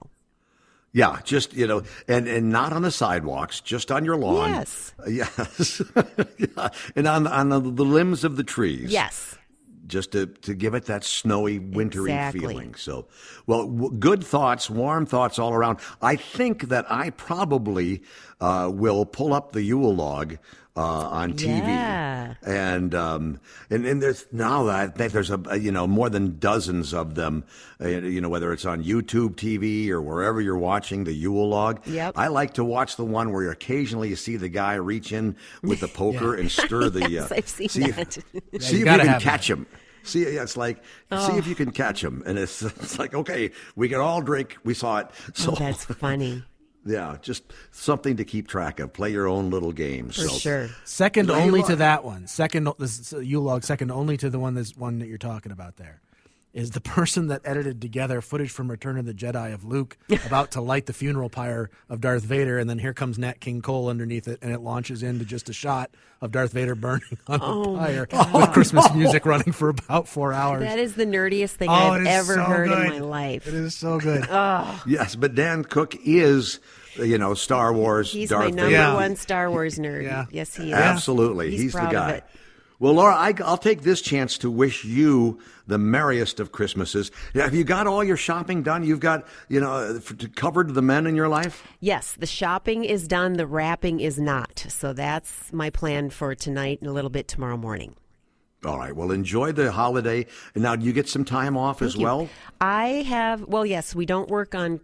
Yeah, 0.94 1.19
just 1.24 1.54
you 1.54 1.68
know, 1.68 1.84
and 2.07 2.27
and 2.27 2.50
not 2.50 2.74
on 2.74 2.81
the 2.81 2.92
sidewalks, 2.92 3.62
just 3.62 3.92
on 3.92 4.04
your 4.04 4.18
lawn. 4.18 4.51
Yes. 4.51 4.94
Yes, 5.07 5.81
yeah. 6.38 6.69
and 6.98 7.07
on 7.07 7.27
on 7.27 7.50
the, 7.50 7.60
the 7.60 7.86
limbs 7.86 8.25
of 8.25 8.36
the 8.36 8.44
trees. 8.44 8.92
Yes. 8.92 9.38
Just 9.88 10.12
to, 10.13 10.28
to 10.28 10.54
give 10.54 10.74
it 10.74 10.86
that 10.86 11.04
snowy, 11.04 11.60
wintry 11.60 12.12
Exactly. 12.12 12.39
feeling. 12.42 12.75
So, 12.75 13.07
well, 13.48 13.68
w- 13.68 13.92
good 13.98 14.24
thoughts, 14.24 14.69
warm 14.69 15.06
thoughts 15.06 15.39
all 15.39 15.54
around. 15.54 15.80
I 16.01 16.16
think 16.16 16.70
that 16.70 16.86
I 16.91 17.10
probably 17.12 18.03
uh, 18.39 18.70
will 18.74 19.05
pull 19.05 19.34
up 19.34 19.51
the 19.53 19.62
Yule 19.63 19.94
log 19.96 20.38
uh, 20.77 20.79
on 20.82 21.34
TV, 21.34 21.67
Yeah. 21.67 22.36
and 22.44 22.96
um, 22.96 23.41
and 23.70 23.86
and 23.86 24.01
there's 24.01 24.25
now 24.32 24.70
I 24.70 24.88
think 24.88 25.12
there's 25.12 25.29
a, 25.29 25.38
a 25.50 25.58
you 25.58 25.70
know 25.70 25.86
more 25.86 26.10
than 26.10 26.39
dozens 26.39 26.94
of 26.94 27.15
them. 27.15 27.44
Uh, 27.82 27.88
you 27.89 28.22
know 28.22 28.29
whether 28.29 28.53
it's 28.53 28.63
on 28.65 28.82
YouTube 28.82 29.36
TV 29.36 29.89
or 29.89 30.01
wherever 30.01 30.39
you're 30.39 30.58
watching 30.58 31.03
the 31.03 31.12
Yule 31.12 31.50
log. 31.50 31.86
Yep. 31.86 32.13
I 32.17 32.27
like 32.27 32.53
to 32.53 32.63
watch 32.63 32.96
the 32.96 33.03
one 33.03 33.34
where 33.34 33.51
occasionally 33.51 34.08
you 34.10 34.15
see 34.15 34.38
the 34.38 34.48
guy 34.48 34.75
reach 34.75 35.12
in 35.12 35.36
with 35.62 35.82
the 35.82 35.88
poker 35.94 36.36
and 36.36 36.50
stir 36.50 36.89
the. 36.89 37.01
Yes, 37.12 37.32
uh, 37.32 37.36
I've 37.36 37.50
seen 37.50 37.67
see 37.67 37.91
that. 37.91 38.17
If, 38.17 38.24
Yeah, 38.34 38.39
see 38.41 38.41
you 38.41 38.60
if 38.62 38.79
you 38.79 38.86
gotta 38.86 39.03
can 39.03 39.12
have 39.13 39.22
catch 39.22 39.50
him. 39.50 39.65
See, 40.03 40.24
it's 40.24 40.58
like 40.58 40.84
see 41.12 41.38
if 41.38 41.48
you 41.48 41.55
can 41.55 41.72
catch 41.72 42.03
oh. 42.03 42.08
him, 42.08 42.24
and 42.25 42.38
it's 42.38 42.62
it's 42.62 43.00
like 43.00 43.13
okay, 43.13 43.51
we 43.75 43.89
can 43.89 44.00
all 44.00 44.22
drink. 44.22 44.58
We 44.63 44.74
saw 44.74 45.00
it, 45.00 45.08
oh, 45.10 45.31
so 45.34 45.51
Oh, 45.51 45.55
that's 45.55 45.86
funny. 45.86 46.43
yeah, 46.86 47.17
just 47.22 47.43
something 47.72 48.17
to 48.17 48.25
keep 48.25 48.48
track 48.48 48.79
of. 48.79 48.93
Play 48.93 49.12
your 49.12 49.27
own 49.27 49.50
little 49.50 49.72
games. 49.72 50.15
For 50.15 50.27
so. 50.27 50.38
sure. 50.38 50.70
Second 50.84 51.29
only 51.29 51.63
to 51.63 51.75
that 51.77 52.03
one. 52.03 52.27
Second, 52.27 52.67
this 52.79 53.00
is 53.00 53.13
uh, 53.13 53.17
a 53.17 53.24
Yule 53.24 53.43
log. 53.43 53.63
Second 53.63 53.91
only 53.91 54.17
to 54.17 54.29
the 54.29 54.39
one 54.39 54.55
this 54.55 54.75
one 54.75 55.00
that 55.00 55.08
you're 55.08 55.17
talking 55.17 55.51
about. 55.51 55.77
There 55.77 56.01
is 56.53 56.72
the 56.72 56.81
person 56.81 57.27
that 57.27 57.41
edited 57.46 57.79
together 57.81 58.20
footage 58.22 58.51
from 58.51 58.70
Return 58.70 58.98
of 58.98 59.05
the 59.05 59.13
Jedi 59.13 59.53
of 59.53 59.63
Luke 59.63 59.98
about 60.25 60.51
to 60.51 60.62
light 60.62 60.86
the 60.86 60.93
funeral 60.93 61.29
pyre 61.29 61.70
of 61.89 62.01
Darth 62.01 62.24
Vader, 62.24 62.58
and 62.60 62.70
then 62.70 62.79
here 62.79 62.93
comes 62.93 63.17
Nat 63.17 63.39
King 63.39 63.62
Cole 63.62 63.88
underneath 63.88 64.27
it, 64.27 64.39
and 64.41 64.51
it 64.51 64.60
launches 64.60 65.01
into 65.03 65.24
just 65.24 65.48
a 65.50 65.53
shot 65.53 65.91
of 66.20 66.31
Darth 66.31 66.51
Vader 66.51 66.75
burning 66.75 67.17
on 67.27 67.39
Oh, 67.41 67.74
the 67.74 67.79
pyre 67.79 68.08
with 68.34 68.51
Christmas 68.51 68.93
music 68.96 69.25
running 69.25 69.53
for 69.53 69.70
about 69.70 70.08
four 70.08 70.34
hours. 70.34 70.62
That 70.63 70.77
is 70.79 70.96
the 70.96 71.05
nerdiest 71.05 71.51
thing 71.51 71.70
Oh, 71.70 71.74
I've 71.74 72.05
ever 72.05 72.34
so 72.36 72.43
heard 72.43 72.67
good. 72.67 72.86
in 72.86 72.89
my 72.89 73.00
life. 73.00 73.48
It 73.48 73.53
is 73.53 73.74
so 73.75 74.00
good. 74.00 74.25
Yes, 74.86 75.15
but 75.15 75.36
Dan 75.36 75.63
Cook 75.63 75.96
is, 76.05 76.60
you 76.98 77.17
know, 77.17 77.34
Star 77.34 77.72
Wars. 77.74 78.12
He's 78.12 78.29
Darth 78.29 78.43
my 78.43 78.50
number 78.50 78.72
Vader. 78.77 78.93
One 78.93 79.15
Star 79.15 79.50
Wars 79.50 79.79
nerd. 79.79 80.03
Yeah. 80.03 80.25
Yes, 80.31 80.53
he 80.55 80.67
is. 80.72 80.74
Absolutely, 80.77 81.51
He's, 81.51 81.62
he's, 81.62 81.72
the 81.74 81.77
proud 81.79 81.88
of 81.88 81.93
guy. 81.93 82.22
Well, 82.81 82.93
Laura, 82.93 83.13
I, 83.13 83.33
will 83.33 83.57
take 83.57 83.83
this 83.83 84.01
chance 84.01 84.39
to 84.39 84.50
wish 84.50 84.83
you 84.83 85.39
the 85.67 85.77
merriest 85.77 86.39
of 86.39 86.51
Christmases. 86.51 87.11
Have 87.35 87.53
you 87.53 87.63
got 87.63 87.85
all 87.85 88.03
your 88.03 88.17
shopping 88.17 88.63
done? 88.63 88.83
You've 88.83 89.00
got, 89.00 89.27
you 89.50 89.61
know, 89.61 89.71
uh, 89.71 90.00
covered 90.35 90.73
the 90.73 90.81
men 90.81 91.05
in 91.05 91.15
your 91.15 91.27
life? 91.27 91.63
Yes, 91.79 92.13
the 92.17 92.25
shopping 92.25 92.83
is 92.83 93.07
done, 93.07 93.33
the 93.33 93.45
wrapping 93.45 94.00
is 94.00 94.19
not. 94.19 94.65
So 94.67 94.93
that's 94.93 95.53
my 95.53 95.69
plan 95.69 96.09
for 96.09 96.33
tonight 96.33 96.79
and 96.81 96.89
a 96.89 96.91
little 96.91 97.11
bit 97.11 97.27
tomorrow 97.27 97.55
morning. 97.55 97.95
All 98.65 98.79
right. 98.79 98.95
Well, 98.95 99.11
enjoy 99.11 99.51
the 99.51 99.71
holiday. 99.71 100.25
Now, 100.55 100.75
do 100.75 100.83
you 100.83 100.91
get 100.91 101.07
some 101.07 101.23
time 101.23 101.55
off 101.55 101.79
Thank 101.79 101.89
as 101.89 101.95
you. 101.97 102.03
well? 102.03 102.29
I 102.59 103.03
have, 103.07 103.41
well, 103.43 103.65
yes, 103.65 103.93
we 103.93 104.07
don't 104.07 104.27
work 104.27 104.55
on 104.55 104.79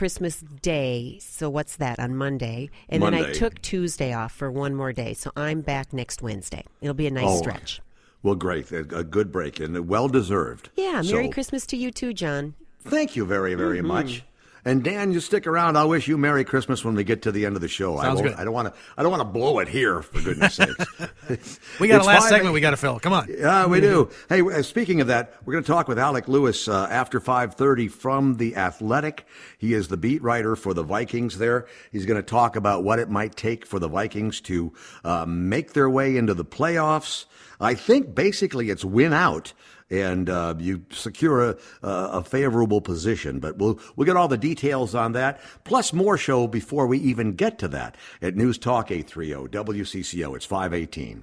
Christmas 0.00 0.44
Day. 0.60 1.16
So 1.22 1.48
what's 1.48 1.76
that 1.76 1.98
on 1.98 2.14
Monday? 2.16 2.68
And 2.90 3.00
Monday. 3.00 3.22
then 3.22 3.30
I 3.30 3.32
took 3.32 3.62
Tuesday 3.62 4.12
off 4.12 4.30
for 4.30 4.50
one 4.50 4.74
more 4.74 4.92
day. 4.92 5.14
So 5.14 5.32
I'm 5.36 5.62
back 5.62 5.94
next 5.94 6.20
Wednesday. 6.20 6.64
It'll 6.82 6.92
be 6.92 7.06
a 7.06 7.10
nice 7.10 7.24
Oh, 7.26 7.38
stretch. 7.38 7.80
Well, 8.22 8.34
great. 8.34 8.70
A, 8.72 8.80
a 8.80 9.02
good 9.02 9.32
break 9.32 9.58
and 9.58 9.88
well 9.88 10.08
deserved. 10.08 10.68
Yeah, 10.76 11.00
Merry 11.02 11.26
So, 11.28 11.30
Christmas 11.30 11.64
to 11.68 11.78
you 11.78 11.90
too, 11.90 12.12
John. 12.12 12.52
Thank 12.82 13.16
you 13.16 13.24
very, 13.24 13.54
very 13.54 13.78
Mm-hmm. 13.78 13.86
much. 13.86 14.22
And 14.66 14.82
Dan, 14.82 15.12
you 15.12 15.20
stick 15.20 15.46
around. 15.46 15.78
I'll 15.78 15.88
wish 15.88 16.08
you 16.08 16.18
Merry 16.18 16.44
Christmas 16.44 16.84
when 16.84 16.96
we 16.96 17.04
get 17.04 17.22
to 17.22 17.30
the 17.30 17.46
end 17.46 17.54
of 17.54 17.62
the 17.62 17.68
show. 17.68 17.96
I, 17.98 18.02
Sounds 18.06 18.20
won't- 18.20 18.32
good. 18.34 18.40
I 18.40 18.44
don't 18.44 18.52
want 18.52 18.74
to. 18.74 18.80
I 18.98 19.02
don't 19.04 19.12
want 19.12 19.20
to 19.20 19.24
blow 19.28 19.60
it 19.60 19.68
here, 19.68 20.02
for 20.02 20.20
goodness 20.20 20.54
sakes. 20.56 21.60
We 21.78 21.86
got 21.86 21.98
It's 21.98 22.04
a 22.04 22.08
last 22.08 22.28
segment 22.28 22.52
we 22.52 22.60
got 22.60 22.72
to 22.72 22.76
fill. 22.76 22.98
Come 22.98 23.12
on. 23.12 23.28
Yeah, 23.30 23.66
we 23.66 23.80
do. 23.80 24.10
Hey, 24.28 24.40
uh, 24.42 24.62
speaking 24.62 25.00
of 25.00 25.06
that, 25.06 25.34
we're 25.44 25.52
going 25.52 25.62
to 25.64 25.70
talk 25.70 25.86
with 25.86 26.00
Alec 26.00 26.26
Lewis 26.26 26.66
uh, 26.66 26.88
after 26.90 27.20
5:30 27.20 27.88
from 27.92 28.38
the 28.38 28.56
Athletic. 28.56 29.24
He 29.56 29.72
is 29.72 29.86
the 29.86 29.96
beat 29.96 30.20
writer 30.20 30.56
for 30.56 30.74
the 30.74 30.82
Vikings. 30.82 31.38
There, 31.38 31.66
he's 31.92 32.04
going 32.04 32.20
to 32.20 32.28
talk 32.28 32.56
about 32.56 32.82
what 32.82 32.98
it 32.98 33.08
might 33.08 33.36
take 33.36 33.64
for 33.64 33.78
the 33.78 33.88
Vikings 33.88 34.40
to 34.42 34.72
uh, 35.04 35.24
make 35.28 35.74
their 35.74 35.88
way 35.88 36.16
into 36.16 36.34
the 36.34 36.44
playoffs. 36.44 37.26
I 37.60 37.74
think 37.74 38.16
basically 38.16 38.68
it's 38.70 38.84
win 38.84 39.12
out. 39.12 39.52
And 39.88 40.28
uh, 40.28 40.54
you 40.58 40.84
secure 40.90 41.50
a, 41.50 41.56
a 41.82 42.22
favorable 42.22 42.80
position, 42.80 43.38
but 43.38 43.56
we'll 43.58 43.78
we'll 43.94 44.04
get 44.04 44.16
all 44.16 44.26
the 44.26 44.36
details 44.36 44.94
on 44.96 45.12
that, 45.12 45.40
plus 45.62 45.92
more 45.92 46.18
show 46.18 46.48
before 46.48 46.88
we 46.88 46.98
even 46.98 47.34
get 47.34 47.58
to 47.60 47.68
that 47.68 47.96
at 48.20 48.34
News 48.34 48.58
Talk 48.58 48.90
830 48.90 49.48
WCCO. 49.56 50.34
It's 50.34 50.44
518. 50.44 51.22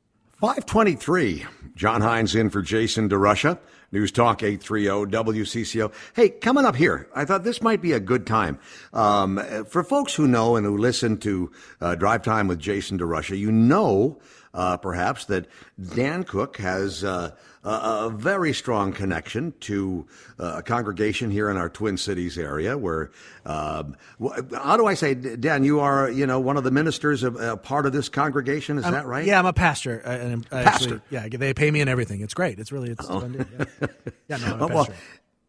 523. 0.41 1.45
John 1.75 2.01
Hines 2.01 2.33
in 2.33 2.49
for 2.49 2.63
Jason 2.63 3.07
DeRusha. 3.07 3.59
News 3.91 4.11
Talk 4.11 4.41
830 4.41 5.15
WCCO. 5.15 5.93
Hey, 6.15 6.29
coming 6.29 6.65
up 6.65 6.75
here, 6.75 7.07
I 7.13 7.25
thought 7.25 7.43
this 7.43 7.61
might 7.61 7.79
be 7.79 7.91
a 7.91 7.99
good 7.99 8.25
time. 8.25 8.57
Um, 8.91 9.37
for 9.69 9.83
folks 9.83 10.15
who 10.15 10.27
know 10.27 10.55
and 10.55 10.65
who 10.65 10.79
listen 10.79 11.17
to 11.19 11.51
uh, 11.79 11.93
Drive 11.93 12.23
Time 12.23 12.47
with 12.47 12.57
Jason 12.57 12.97
DeRusha, 12.97 13.37
you 13.37 13.51
know 13.51 14.19
uh, 14.55 14.77
perhaps 14.77 15.25
that 15.25 15.45
Dan 15.93 16.23
Cook 16.23 16.57
has 16.57 17.03
uh, 17.03 17.35
a, 17.63 17.69
a 18.05 18.09
very 18.09 18.53
strong 18.53 18.91
connection 18.93 19.53
to 19.61 20.05
uh, 20.39 20.55
a 20.57 20.63
congregation 20.63 21.29
here 21.31 21.49
in 21.49 21.57
our 21.57 21.69
Twin 21.69 21.97
Cities 21.97 22.37
area. 22.37 22.77
Where, 22.77 23.11
um, 23.45 23.95
wh- 24.23 24.37
how 24.53 24.77
do 24.77 24.85
I 24.87 24.93
say, 24.95 25.13
Dan? 25.15 25.63
You 25.63 25.79
are, 25.79 26.09
you 26.09 26.25
know, 26.25 26.39
one 26.39 26.57
of 26.57 26.63
the 26.63 26.71
ministers 26.71 27.23
of 27.23 27.35
a 27.39 27.57
part 27.57 27.85
of 27.85 27.93
this 27.93 28.09
congregation. 28.09 28.77
Is 28.77 28.83
that 28.85 29.05
right? 29.05 29.25
Yeah, 29.25 29.39
I'm 29.39 29.45
a 29.45 29.53
pastor. 29.53 30.01
uh, 30.05 30.09
And 30.09 30.45
I 30.51 30.63
Pastor. 30.63 30.95
Actually, 30.95 31.01
yeah, 31.09 31.27
they 31.37 31.53
pay 31.53 31.69
me 31.71 31.81
and 31.81 31.89
everything. 31.89 32.21
It's 32.21 32.33
great. 32.33 32.59
It's 32.59 32.71
really 32.71 32.89
it's 32.91 33.05
fun. 33.07 33.33
to- 33.33 33.47
Yeah. 33.81 33.87
yeah, 34.27 34.37
no, 34.37 34.45
I'm 34.53 34.61
a 34.61 34.63
Oh, 34.63 34.67
well, 34.67 34.85
pastor. 34.85 35.01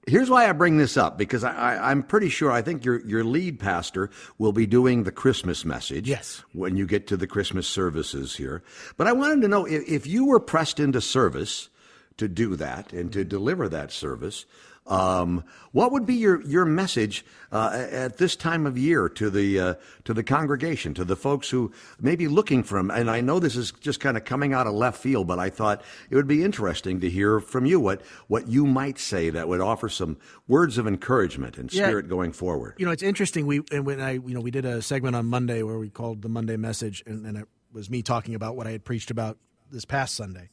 here's 0.07 0.29
why 0.29 0.49
I 0.49 0.53
bring 0.53 0.77
this 0.79 0.97
up 0.97 1.17
because 1.17 1.45
I, 1.45 1.91
I'm 1.91 2.03
pretty 2.03 2.29
sure 2.29 2.51
I 2.51 2.61
think 2.61 2.85
your 2.85 3.01
your 3.07 3.25
lead 3.25 3.59
pastor 3.61 4.11
will 4.39 4.53
be 4.53 4.67
doing 4.67 5.05
the 5.05 5.13
Christmas 5.13 5.65
message. 5.65 6.09
Yes. 6.09 6.43
When 6.53 6.77
you 6.77 6.87
get 6.87 7.07
to 7.09 7.17
the 7.17 7.27
Christmas 7.27 7.67
services 7.69 8.37
here, 8.37 8.63
but 8.97 9.07
I 9.07 9.13
wanted 9.13 9.43
to 9.43 9.49
know 9.49 9.65
if, 9.65 9.89
if 9.89 10.07
you 10.07 10.27
were 10.27 10.41
pressed 10.41 10.79
into 10.81 11.01
service 11.01 11.69
to 12.17 12.29
do 12.29 12.57
that 12.57 12.93
and 12.93 13.13
to 13.13 13.25
deliver 13.25 13.69
that 13.69 13.91
service. 13.93 14.47
Um, 14.85 15.45
what 15.71 15.93
would 15.93 16.07
be 16.07 16.15
your, 16.17 16.43
your 16.43 16.65
message 16.65 17.25
uh, 17.53 17.87
at 17.93 18.17
this 18.17 18.35
time 18.35 18.67
of 18.67 18.77
year 18.77 19.09
to 19.11 19.31
the 19.31 19.61
uh, 19.61 19.75
to 20.05 20.13
the 20.13 20.25
congregation, 20.25 20.93
to 20.95 21.05
the 21.05 21.15
folks 21.15 21.51
who 21.51 21.71
may 22.01 22.17
be 22.17 22.27
looking 22.27 22.65
for 22.65 22.79
'em? 22.79 22.91
And 22.91 23.09
I 23.09 23.21
know 23.21 23.39
this 23.39 23.55
is 23.55 23.71
just 23.71 24.01
kind 24.01 24.17
of 24.17 24.25
coming 24.25 24.53
out 24.53 24.67
of 24.67 24.75
left 24.75 25.01
field, 25.01 25.29
but 25.29 25.39
I 25.39 25.51
thought 25.51 25.83
it 26.11 26.17
would 26.17 26.27
be 26.27 26.43
interesting 26.43 26.99
to 26.99 27.09
hear 27.09 27.39
from 27.39 27.65
you 27.65 27.79
what 27.79 28.03
what 28.27 28.49
you 28.49 28.67
might 28.67 28.99
say 28.99 29.31
that 29.31 29.47
would 29.47 29.61
offer 29.61 29.89
some 29.89 30.17
words 30.49 30.79
of 30.79 30.89
encouragement 30.89 31.59
and 31.59 31.73
Yeah. 31.73 31.87
spirit 31.87 32.09
going 32.09 32.33
forward. 32.33 32.75
You 32.77 32.87
know, 32.87 32.91
it's 32.93 33.05
interesting. 33.05 33.47
We 33.47 33.61
and 33.71 33.87
when 33.87 34.01
I, 34.01 34.15
you 34.15 34.35
know, 34.35 34.41
we 34.41 34.51
did 34.51 34.65
a 34.65 34.83
segment 34.83 35.15
on 35.15 35.27
Monday 35.27 35.63
where 35.63 35.79
we 35.79 35.91
called 35.91 36.23
the 36.23 36.29
Monday 36.29 36.57
message, 36.57 37.05
and, 37.07 37.25
and 37.25 37.39
it 37.39 37.47
was 37.73 37.89
me 37.89 38.03
talking 38.03 38.35
about 38.35 38.57
what 38.57 38.67
I 38.67 38.73
had 38.73 38.85
preached 38.85 39.13
about 39.13 39.39
this 39.71 39.85
past 39.85 40.17
Sunday 40.17 40.51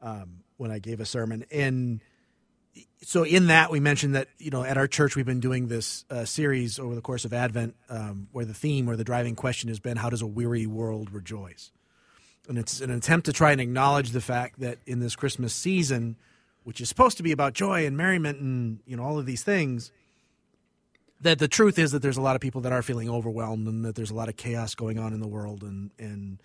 um, 0.00 0.40
when 0.58 0.70
I 0.70 0.78
gave 0.78 1.00
a 1.00 1.06
sermon. 1.06 1.46
And 1.50 2.00
so, 3.02 3.24
in 3.24 3.46
that, 3.46 3.70
we 3.70 3.80
mentioned 3.80 4.14
that 4.14 4.28
you 4.38 4.50
know, 4.50 4.62
at 4.62 4.76
our 4.76 4.86
church, 4.86 5.16
we've 5.16 5.26
been 5.26 5.40
doing 5.40 5.68
this 5.68 6.04
uh, 6.10 6.24
series 6.24 6.78
over 6.78 6.94
the 6.94 7.00
course 7.00 7.24
of 7.24 7.32
Advent, 7.32 7.74
um, 7.88 8.28
where 8.32 8.44
the 8.44 8.54
theme 8.54 8.88
or 8.88 8.96
the 8.96 9.04
driving 9.04 9.34
question 9.34 9.68
has 9.68 9.80
been, 9.80 9.96
"How 9.96 10.10
does 10.10 10.22
a 10.22 10.26
weary 10.26 10.66
world 10.66 11.10
rejoice?" 11.12 11.70
And 12.48 12.58
it's 12.58 12.80
an 12.80 12.90
attempt 12.90 13.26
to 13.26 13.32
try 13.32 13.52
and 13.52 13.60
acknowledge 13.60 14.10
the 14.10 14.20
fact 14.20 14.60
that 14.60 14.78
in 14.86 15.00
this 15.00 15.16
Christmas 15.16 15.54
season, 15.54 16.16
which 16.64 16.80
is 16.80 16.88
supposed 16.88 17.16
to 17.16 17.22
be 17.22 17.32
about 17.32 17.54
joy 17.54 17.86
and 17.86 17.96
merriment 17.96 18.40
and 18.40 18.80
you 18.86 18.96
know 18.96 19.02
all 19.02 19.18
of 19.18 19.26
these 19.26 19.42
things 19.42 19.90
that 21.20 21.38
the 21.38 21.48
truth 21.48 21.78
is 21.78 21.92
that 21.92 22.02
there's 22.02 22.16
a 22.16 22.22
lot 22.22 22.36
of 22.36 22.40
people 22.40 22.60
that 22.60 22.72
are 22.72 22.82
feeling 22.82 23.10
overwhelmed 23.10 23.66
and 23.66 23.84
that 23.84 23.94
there's 23.94 24.10
a 24.10 24.14
lot 24.14 24.28
of 24.28 24.36
chaos 24.36 24.74
going 24.74 24.98
on 24.98 25.12
in 25.12 25.20
the 25.20 25.26
world 25.26 25.62
and 25.62 25.90
and 25.98 26.38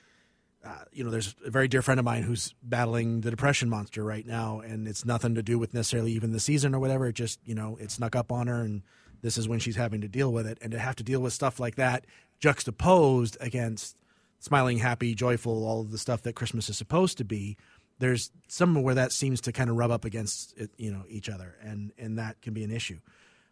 uh, 0.63 0.84
you 0.91 1.03
know 1.03 1.10
there's 1.10 1.36
a 1.46 1.50
very 1.50 1.67
dear 1.67 1.82
friend 1.82 2.00
of 2.00 2.05
mine 2.05 2.24
who's 2.24 2.53
battling 2.63 3.22
the 3.22 3.29
depression 3.29 3.70
monster 3.70 4.03
right 4.03 4.25
now 4.25 4.60
and 4.60 4.88
it's 4.88 5.05
nothing 5.05 5.36
to 5.36 5.43
do 5.43 5.60
with 5.60 5.74
necessarily 5.74 6.12
even 6.13 6.32
the 6.32 6.39
season 6.39 6.74
or 6.74 6.79
whatever. 6.79 7.08
It 7.08 7.13
just 7.13 7.39
you 7.46 7.55
know 7.55 7.77
it 7.79 7.91
snuck 7.91 8.15
up 8.15 8.32
on 8.32 8.48
her 8.48 8.62
and 8.62 8.82
this 9.22 9.38
is 9.38 9.48
when 9.48 9.60
she's 9.60 9.75
having 9.75 10.01
to 10.01 10.08
deal 10.08 10.32
with 10.32 10.46
it. 10.48 10.58
And 10.62 10.72
to 10.72 10.79
have 10.79 10.96
to 10.98 11.03
deal 11.03 11.22
with 11.22 11.34
stuff 11.34 11.60
like 11.60 11.75
that 11.75 12.05
juxtaposed 12.39 13.38
against 13.39 13.96
smiling 14.39 14.77
happy 14.77 15.15
joyful 15.15 15.65
all 15.65 15.79
of 15.79 15.91
the 15.91 15.98
stuff 15.98 16.24
that 16.24 16.36
christmas 16.36 16.67
is 16.67 16.77
supposed 16.77 17.17
to 17.17 17.24
be 17.24 17.55
there's 18.00 18.32
somewhere 18.50 18.84
where 18.84 18.96
that 18.96 19.13
seems 19.13 19.39
to 19.39 19.53
kind 19.53 19.70
of 19.70 19.77
rub 19.77 19.89
up 19.91 20.03
against 20.03 20.53
it, 20.58 20.70
you 20.77 20.91
know 20.91 21.03
each 21.08 21.29
other 21.29 21.55
and 21.62 21.91
and 21.98 22.20
that 22.20 22.41
can 22.41 22.53
be 22.53 22.63
an 22.63 22.72
issue. 22.72 23.00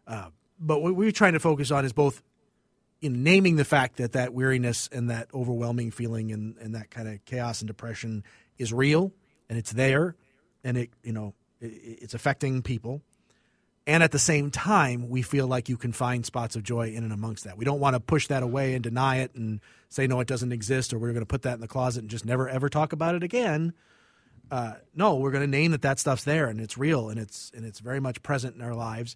Uh, 0.07 0.27
but 0.59 0.81
what 0.81 0.95
we're 0.95 1.11
trying 1.11 1.33
to 1.33 1.39
focus 1.39 1.71
on 1.71 1.85
is 1.85 1.93
both 1.93 2.21
in 3.01 3.23
naming 3.23 3.55
the 3.55 3.65
fact 3.65 3.97
that 3.97 4.11
that 4.13 4.33
weariness 4.33 4.87
and 4.91 5.09
that 5.09 5.27
overwhelming 5.33 5.91
feeling 5.91 6.31
and, 6.31 6.55
and 6.57 6.75
that 6.75 6.91
kind 6.91 7.07
of 7.07 7.23
chaos 7.25 7.61
and 7.61 7.67
depression 7.67 8.23
is 8.57 8.71
real 8.71 9.11
and 9.49 9.57
it's 9.57 9.71
there 9.71 10.15
and 10.63 10.77
it 10.77 10.91
you 11.03 11.11
know 11.11 11.33
it, 11.59 11.65
it's 11.65 12.13
affecting 12.13 12.61
people. 12.61 13.01
And 13.87 14.03
at 14.03 14.11
the 14.11 14.19
same 14.19 14.51
time 14.51 15.09
we 15.09 15.23
feel 15.23 15.47
like 15.47 15.67
you 15.67 15.77
can 15.77 15.91
find 15.91 16.23
spots 16.25 16.55
of 16.55 16.61
joy 16.61 16.89
in 16.89 17.03
and 17.03 17.11
amongst 17.11 17.45
that. 17.45 17.57
We 17.57 17.65
don't 17.65 17.79
want 17.79 17.95
to 17.95 17.99
push 17.99 18.27
that 18.27 18.43
away 18.43 18.75
and 18.75 18.83
deny 18.83 19.17
it 19.17 19.33
and 19.33 19.59
say 19.89 20.05
no 20.05 20.19
it 20.19 20.27
doesn't 20.27 20.51
exist 20.51 20.93
or 20.93 20.99
we're 20.99 21.07
going 21.07 21.21
to 21.21 21.25
put 21.25 21.41
that 21.41 21.55
in 21.55 21.61
the 21.61 21.67
closet 21.67 22.01
and 22.01 22.09
just 22.09 22.25
never 22.25 22.47
ever 22.47 22.69
talk 22.69 22.93
about 22.93 23.15
it 23.15 23.23
again. 23.23 23.73
Uh, 24.51 24.73
no 24.93 25.15
we're 25.15 25.31
going 25.31 25.43
to 25.43 25.49
name 25.49 25.71
that 25.71 25.81
that 25.81 25.97
stuff's 25.97 26.23
there 26.23 26.47
and 26.47 26.61
it's 26.61 26.77
real 26.77 27.09
and 27.09 27.19
it's 27.19 27.51
and 27.55 27.65
it's 27.65 27.79
very 27.79 27.99
much 27.99 28.21
present 28.21 28.55
in 28.55 28.61
our 28.61 28.75
lives 28.75 29.15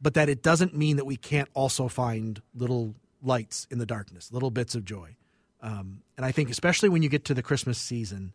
but 0.00 0.14
that 0.14 0.28
it 0.28 0.42
doesn't 0.42 0.76
mean 0.76 0.96
that 0.96 1.06
we 1.06 1.16
can't 1.16 1.48
also 1.54 1.88
find 1.88 2.42
little 2.54 2.94
lights 3.22 3.66
in 3.70 3.78
the 3.78 3.86
darkness, 3.86 4.32
little 4.32 4.50
bits 4.50 4.74
of 4.74 4.84
joy. 4.84 5.16
Um, 5.62 6.02
and 6.16 6.24
I 6.24 6.32
think, 6.32 6.50
especially 6.50 6.88
when 6.88 7.02
you 7.02 7.08
get 7.08 7.24
to 7.26 7.34
the 7.34 7.42
Christmas 7.42 7.78
season, 7.78 8.32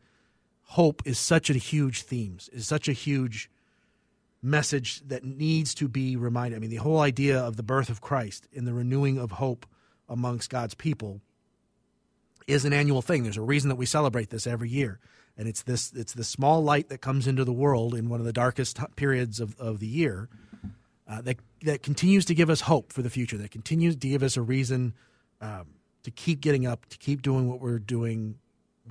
hope 0.63 1.01
is 1.05 1.19
such 1.19 1.49
a 1.49 1.53
huge 1.53 2.03
theme, 2.03 2.37
is 2.51 2.67
such 2.67 2.87
a 2.87 2.93
huge 2.93 3.49
message 4.41 5.01
that 5.07 5.23
needs 5.23 5.75
to 5.75 5.87
be 5.87 6.15
reminded. 6.15 6.57
I 6.57 6.59
mean, 6.59 6.71
the 6.71 6.77
whole 6.77 6.99
idea 6.99 7.39
of 7.39 7.57
the 7.57 7.63
birth 7.63 7.89
of 7.89 8.01
Christ 8.01 8.47
and 8.55 8.67
the 8.67 8.73
renewing 8.73 9.17
of 9.17 9.31
hope 9.31 9.65
amongst 10.09 10.49
God's 10.49 10.73
people 10.73 11.21
is 12.47 12.65
an 12.65 12.73
annual 12.73 13.01
thing. 13.01 13.23
There's 13.23 13.37
a 13.37 13.41
reason 13.41 13.69
that 13.69 13.75
we 13.75 13.85
celebrate 13.85 14.29
this 14.29 14.47
every 14.47 14.69
year. 14.69 14.99
And 15.37 15.47
it's 15.47 15.63
this 15.63 15.93
it's 15.93 16.13
the 16.13 16.23
small 16.23 16.63
light 16.63 16.89
that 16.89 16.99
comes 16.99 17.27
into 17.27 17.45
the 17.45 17.53
world 17.53 17.95
in 17.95 18.09
one 18.09 18.19
of 18.19 18.25
the 18.25 18.33
darkest 18.33 18.77
periods 18.95 19.39
of, 19.39 19.57
of 19.59 19.79
the 19.79 19.87
year 19.87 20.27
uh, 21.07 21.21
that 21.21 21.37
that 21.63 21.83
continues 21.83 22.25
to 22.25 22.35
give 22.35 22.49
us 22.49 22.61
hope 22.61 22.91
for 22.91 23.01
the 23.01 23.09
future. 23.09 23.37
That 23.37 23.51
continues 23.51 23.95
to 23.95 24.07
give 24.07 24.23
us 24.23 24.37
a 24.37 24.41
reason 24.41 24.93
um, 25.39 25.67
to 26.03 26.11
keep 26.11 26.41
getting 26.41 26.65
up, 26.65 26.85
to 26.87 26.97
keep 26.97 27.21
doing 27.21 27.47
what 27.47 27.59
we're 27.59 27.79
doing 27.79 28.37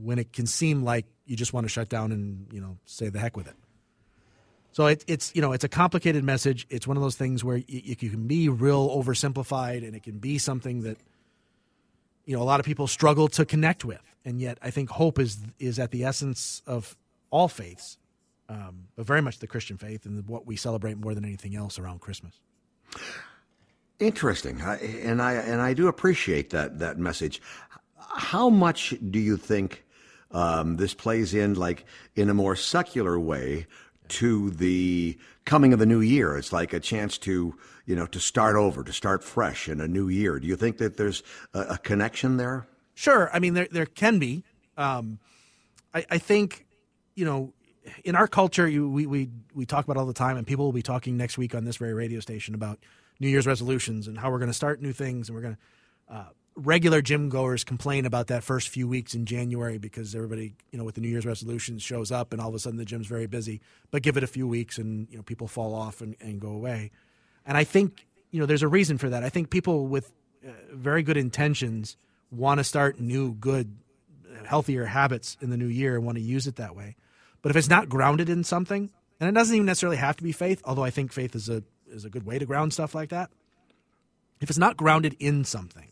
when 0.00 0.18
it 0.18 0.32
can 0.32 0.46
seem 0.46 0.84
like 0.84 1.06
you 1.26 1.36
just 1.36 1.52
want 1.52 1.64
to 1.64 1.68
shut 1.68 1.88
down 1.88 2.12
and 2.12 2.46
you 2.52 2.60
know 2.60 2.78
say 2.84 3.08
the 3.08 3.18
heck 3.18 3.36
with 3.36 3.48
it. 3.48 3.56
So 4.72 4.86
it, 4.86 5.04
it's 5.06 5.34
you 5.34 5.42
know 5.42 5.52
it's 5.52 5.64
a 5.64 5.68
complicated 5.68 6.24
message. 6.24 6.66
It's 6.70 6.86
one 6.86 6.96
of 6.96 7.02
those 7.02 7.16
things 7.16 7.42
where 7.42 7.56
you, 7.56 7.64
you 7.66 7.96
can 7.96 8.26
be 8.26 8.48
real 8.48 8.88
oversimplified, 8.90 9.86
and 9.86 9.96
it 9.96 10.02
can 10.02 10.18
be 10.18 10.38
something 10.38 10.82
that 10.82 10.98
you 12.24 12.36
know 12.36 12.42
a 12.42 12.44
lot 12.44 12.60
of 12.60 12.66
people 12.66 12.86
struggle 12.86 13.28
to 13.28 13.44
connect 13.44 13.84
with. 13.84 14.02
And 14.24 14.40
yet, 14.40 14.58
I 14.62 14.70
think 14.70 14.90
hope 14.90 15.18
is 15.18 15.38
is 15.58 15.78
at 15.78 15.90
the 15.90 16.04
essence 16.04 16.62
of 16.66 16.96
all 17.30 17.48
faiths, 17.48 17.98
um, 18.48 18.88
but 18.96 19.06
very 19.06 19.22
much 19.22 19.38
the 19.38 19.46
Christian 19.46 19.76
faith 19.76 20.06
and 20.06 20.26
what 20.28 20.46
we 20.46 20.56
celebrate 20.56 20.98
more 20.98 21.14
than 21.14 21.24
anything 21.24 21.56
else 21.56 21.78
around 21.78 22.00
Christmas. 22.00 22.40
Interesting, 23.98 24.60
and 24.60 25.20
I 25.20 25.34
and 25.34 25.60
I 25.60 25.74
do 25.74 25.88
appreciate 25.88 26.50
that 26.50 26.78
that 26.78 26.98
message. 26.98 27.42
How 27.96 28.48
much 28.48 28.94
do 29.10 29.18
you 29.18 29.36
think 29.36 29.84
um, 30.30 30.76
this 30.76 30.94
plays 30.94 31.34
in, 31.34 31.54
like 31.54 31.84
in 32.14 32.30
a 32.30 32.34
more 32.34 32.56
secular 32.56 33.18
way, 33.18 33.66
to 34.10 34.50
the 34.50 35.16
coming 35.44 35.72
of 35.72 35.78
the 35.78 35.86
new 35.86 36.00
year. 36.00 36.36
It's 36.36 36.52
like 36.52 36.72
a 36.72 36.80
chance 36.80 37.16
to, 37.18 37.56
you 37.86 37.96
know, 37.96 38.06
to 38.06 38.20
start 38.20 38.56
over, 38.56 38.82
to 38.82 38.92
start 38.92 39.24
fresh 39.24 39.68
in 39.68 39.80
a 39.80 39.88
new 39.88 40.08
year. 40.08 40.38
Do 40.38 40.46
you 40.46 40.56
think 40.56 40.78
that 40.78 40.96
there's 40.96 41.22
a, 41.54 41.60
a 41.60 41.78
connection 41.78 42.36
there? 42.36 42.66
Sure. 42.94 43.30
I 43.32 43.38
mean, 43.38 43.54
there 43.54 43.68
there 43.70 43.86
can 43.86 44.18
be. 44.18 44.44
Um, 44.76 45.18
I, 45.94 46.04
I 46.10 46.18
think, 46.18 46.66
you 47.14 47.24
know, 47.24 47.52
in 48.04 48.14
our 48.14 48.28
culture, 48.28 48.68
you, 48.68 48.88
we, 48.88 49.06
we, 49.06 49.30
we 49.54 49.66
talk 49.66 49.84
about 49.84 49.96
all 49.96 50.06
the 50.06 50.12
time, 50.12 50.36
and 50.36 50.46
people 50.46 50.64
will 50.64 50.72
be 50.72 50.82
talking 50.82 51.16
next 51.16 51.38
week 51.38 51.54
on 51.54 51.64
this 51.64 51.76
very 51.76 51.94
radio 51.94 52.20
station 52.20 52.54
about 52.54 52.78
New 53.18 53.28
Year's 53.28 53.46
resolutions 53.46 54.06
and 54.06 54.18
how 54.18 54.30
we're 54.30 54.38
going 54.38 54.50
to 54.50 54.54
start 54.54 54.80
new 54.80 54.92
things, 54.92 55.28
and 55.28 55.36
we're 55.36 55.42
going 55.42 55.56
to 55.56 56.14
uh, 56.14 56.24
regular 56.56 57.00
gym 57.00 57.28
goers 57.28 57.64
complain 57.64 58.04
about 58.04 58.26
that 58.26 58.42
first 58.42 58.68
few 58.68 58.86
weeks 58.88 59.14
in 59.14 59.24
January 59.24 59.78
because 59.78 60.14
everybody, 60.14 60.54
you 60.70 60.78
know, 60.78 60.84
with 60.84 60.94
the 60.94 61.00
New 61.00 61.08
Year's 61.08 61.26
resolutions 61.26 61.82
shows 61.82 62.10
up 62.10 62.32
and 62.32 62.40
all 62.40 62.48
of 62.48 62.54
a 62.54 62.58
sudden 62.58 62.78
the 62.78 62.84
gym's 62.84 63.06
very 63.06 63.26
busy. 63.26 63.60
But 63.90 64.02
give 64.02 64.16
it 64.16 64.24
a 64.24 64.26
few 64.26 64.46
weeks 64.46 64.78
and, 64.78 65.08
you 65.10 65.16
know, 65.16 65.22
people 65.22 65.48
fall 65.48 65.74
off 65.74 66.00
and, 66.00 66.16
and 66.20 66.40
go 66.40 66.48
away. 66.48 66.90
And 67.46 67.56
I 67.56 67.64
think, 67.64 68.06
you 68.30 68.40
know, 68.40 68.46
there's 68.46 68.62
a 68.62 68.68
reason 68.68 68.98
for 68.98 69.08
that. 69.08 69.22
I 69.22 69.28
think 69.28 69.50
people 69.50 69.86
with 69.86 70.12
uh, 70.46 70.50
very 70.72 71.02
good 71.02 71.16
intentions 71.16 71.96
want 72.30 72.58
to 72.58 72.64
start 72.64 73.00
new, 73.00 73.32
good, 73.34 73.76
healthier 74.44 74.84
habits 74.84 75.36
in 75.40 75.50
the 75.50 75.56
new 75.56 75.66
year 75.66 75.96
and 75.96 76.04
want 76.04 76.16
to 76.18 76.22
use 76.22 76.46
it 76.46 76.56
that 76.56 76.74
way. 76.76 76.96
But 77.42 77.50
if 77.50 77.56
it's 77.56 77.68
not 77.68 77.88
grounded 77.88 78.28
in 78.28 78.44
something, 78.44 78.90
and 79.18 79.28
it 79.28 79.32
doesn't 79.32 79.54
even 79.54 79.66
necessarily 79.66 79.96
have 79.96 80.16
to 80.16 80.22
be 80.22 80.32
faith, 80.32 80.62
although 80.64 80.84
I 80.84 80.90
think 80.90 81.12
faith 81.12 81.34
is 81.34 81.48
a 81.48 81.62
is 81.90 82.04
a 82.04 82.10
good 82.10 82.24
way 82.24 82.38
to 82.38 82.46
ground 82.46 82.72
stuff 82.72 82.94
like 82.94 83.08
that. 83.10 83.30
If 84.40 84.48
it's 84.48 84.58
not 84.58 84.76
grounded 84.76 85.16
in 85.18 85.44
something, 85.44 85.90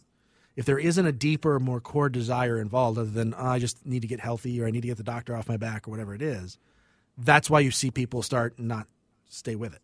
if 0.56 0.64
there 0.64 0.78
isn't 0.78 1.06
a 1.06 1.12
deeper, 1.12 1.60
more 1.60 1.80
core 1.80 2.08
desire 2.08 2.58
involved, 2.58 2.98
other 2.98 3.10
than 3.10 3.34
oh, 3.34 3.46
I 3.46 3.58
just 3.58 3.84
need 3.84 4.02
to 4.02 4.08
get 4.08 4.20
healthy 4.20 4.60
or 4.60 4.66
I 4.66 4.70
need 4.70 4.82
to 4.82 4.88
get 4.88 4.96
the 4.96 5.02
doctor 5.02 5.36
off 5.36 5.48
my 5.48 5.56
back 5.56 5.86
or 5.86 5.90
whatever 5.90 6.14
it 6.14 6.22
is, 6.22 6.58
that's 7.16 7.50
why 7.50 7.60
you 7.60 7.70
see 7.70 7.90
people 7.90 8.22
start 8.22 8.58
and 8.58 8.68
not 8.68 8.86
stay 9.28 9.56
with 9.56 9.74
it. 9.74 9.82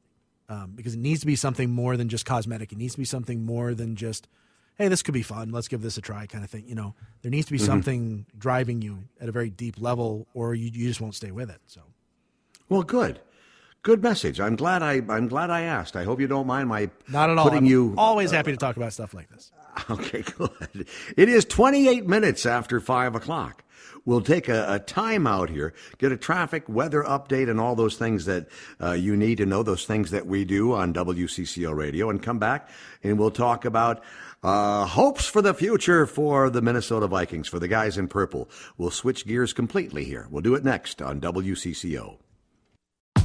Um, 0.48 0.72
because 0.74 0.94
it 0.94 1.00
needs 1.00 1.20
to 1.20 1.26
be 1.26 1.36
something 1.36 1.70
more 1.70 1.96
than 1.96 2.08
just 2.08 2.26
cosmetic. 2.26 2.72
It 2.72 2.78
needs 2.78 2.94
to 2.94 2.98
be 2.98 3.04
something 3.04 3.46
more 3.46 3.74
than 3.74 3.96
just, 3.96 4.28
hey, 4.76 4.88
this 4.88 5.02
could 5.02 5.14
be 5.14 5.22
fun. 5.22 5.50
Let's 5.50 5.68
give 5.68 5.82
this 5.82 5.96
a 5.96 6.00
try, 6.00 6.26
kind 6.26 6.44
of 6.44 6.50
thing. 6.50 6.64
You 6.66 6.74
know, 6.74 6.94
there 7.22 7.30
needs 7.30 7.46
to 7.46 7.52
be 7.52 7.58
mm-hmm. 7.58 7.66
something 7.66 8.26
driving 8.36 8.82
you 8.82 9.04
at 9.20 9.28
a 9.28 9.32
very 9.32 9.50
deep 9.50 9.80
level, 9.80 10.26
or 10.34 10.54
you, 10.54 10.70
you 10.72 10.88
just 10.88 11.00
won't 11.00 11.14
stay 11.14 11.30
with 11.30 11.50
it. 11.50 11.60
So, 11.66 11.80
well, 12.68 12.82
good. 12.82 13.20
Good 13.82 14.02
message. 14.02 14.40
I'm 14.40 14.56
glad 14.56 14.82
I 14.82 15.02
I'm 15.10 15.28
glad 15.28 15.50
I 15.50 15.62
asked. 15.62 15.94
I 15.94 16.04
hope 16.04 16.18
you 16.18 16.26
don't 16.26 16.46
mind 16.46 16.70
my 16.70 16.88
not 17.06 17.28
at 17.28 17.36
all. 17.36 17.44
Putting 17.44 17.58
I'm 17.58 17.66
you 17.66 17.94
always 17.98 18.30
happy 18.30 18.50
to 18.50 18.56
talk 18.56 18.78
about 18.78 18.92
stuff 18.94 19.12
like 19.14 19.28
this. 19.30 19.52
Okay, 19.90 20.22
good. 20.22 20.86
It 21.16 21.28
is 21.28 21.44
28 21.44 22.06
minutes 22.06 22.46
after 22.46 22.78
5 22.78 23.16
o'clock. 23.16 23.64
We'll 24.04 24.20
take 24.20 24.48
a, 24.48 24.74
a 24.74 24.78
time 24.78 25.26
out 25.26 25.50
here, 25.50 25.74
get 25.98 26.12
a 26.12 26.16
traffic 26.16 26.68
weather 26.68 27.02
update 27.02 27.50
and 27.50 27.58
all 27.58 27.74
those 27.74 27.96
things 27.96 28.26
that 28.26 28.46
uh, 28.80 28.92
you 28.92 29.16
need 29.16 29.38
to 29.38 29.46
know, 29.46 29.64
those 29.64 29.84
things 29.84 30.12
that 30.12 30.26
we 30.26 30.44
do 30.44 30.74
on 30.74 30.94
WCCO 30.94 31.74
radio, 31.74 32.08
and 32.08 32.22
come 32.22 32.38
back 32.38 32.68
and 33.02 33.18
we'll 33.18 33.32
talk 33.32 33.64
about 33.64 34.04
uh, 34.44 34.86
hopes 34.86 35.26
for 35.26 35.42
the 35.42 35.54
future 35.54 36.06
for 36.06 36.50
the 36.50 36.62
Minnesota 36.62 37.06
Vikings, 37.06 37.48
for 37.48 37.58
the 37.58 37.66
guys 37.66 37.98
in 37.98 38.06
purple. 38.06 38.48
We'll 38.76 38.90
switch 38.90 39.26
gears 39.26 39.52
completely 39.52 40.04
here. 40.04 40.28
We'll 40.30 40.42
do 40.42 40.54
it 40.54 40.64
next 40.64 41.00
on 41.00 41.20
WCCO. 41.20 42.18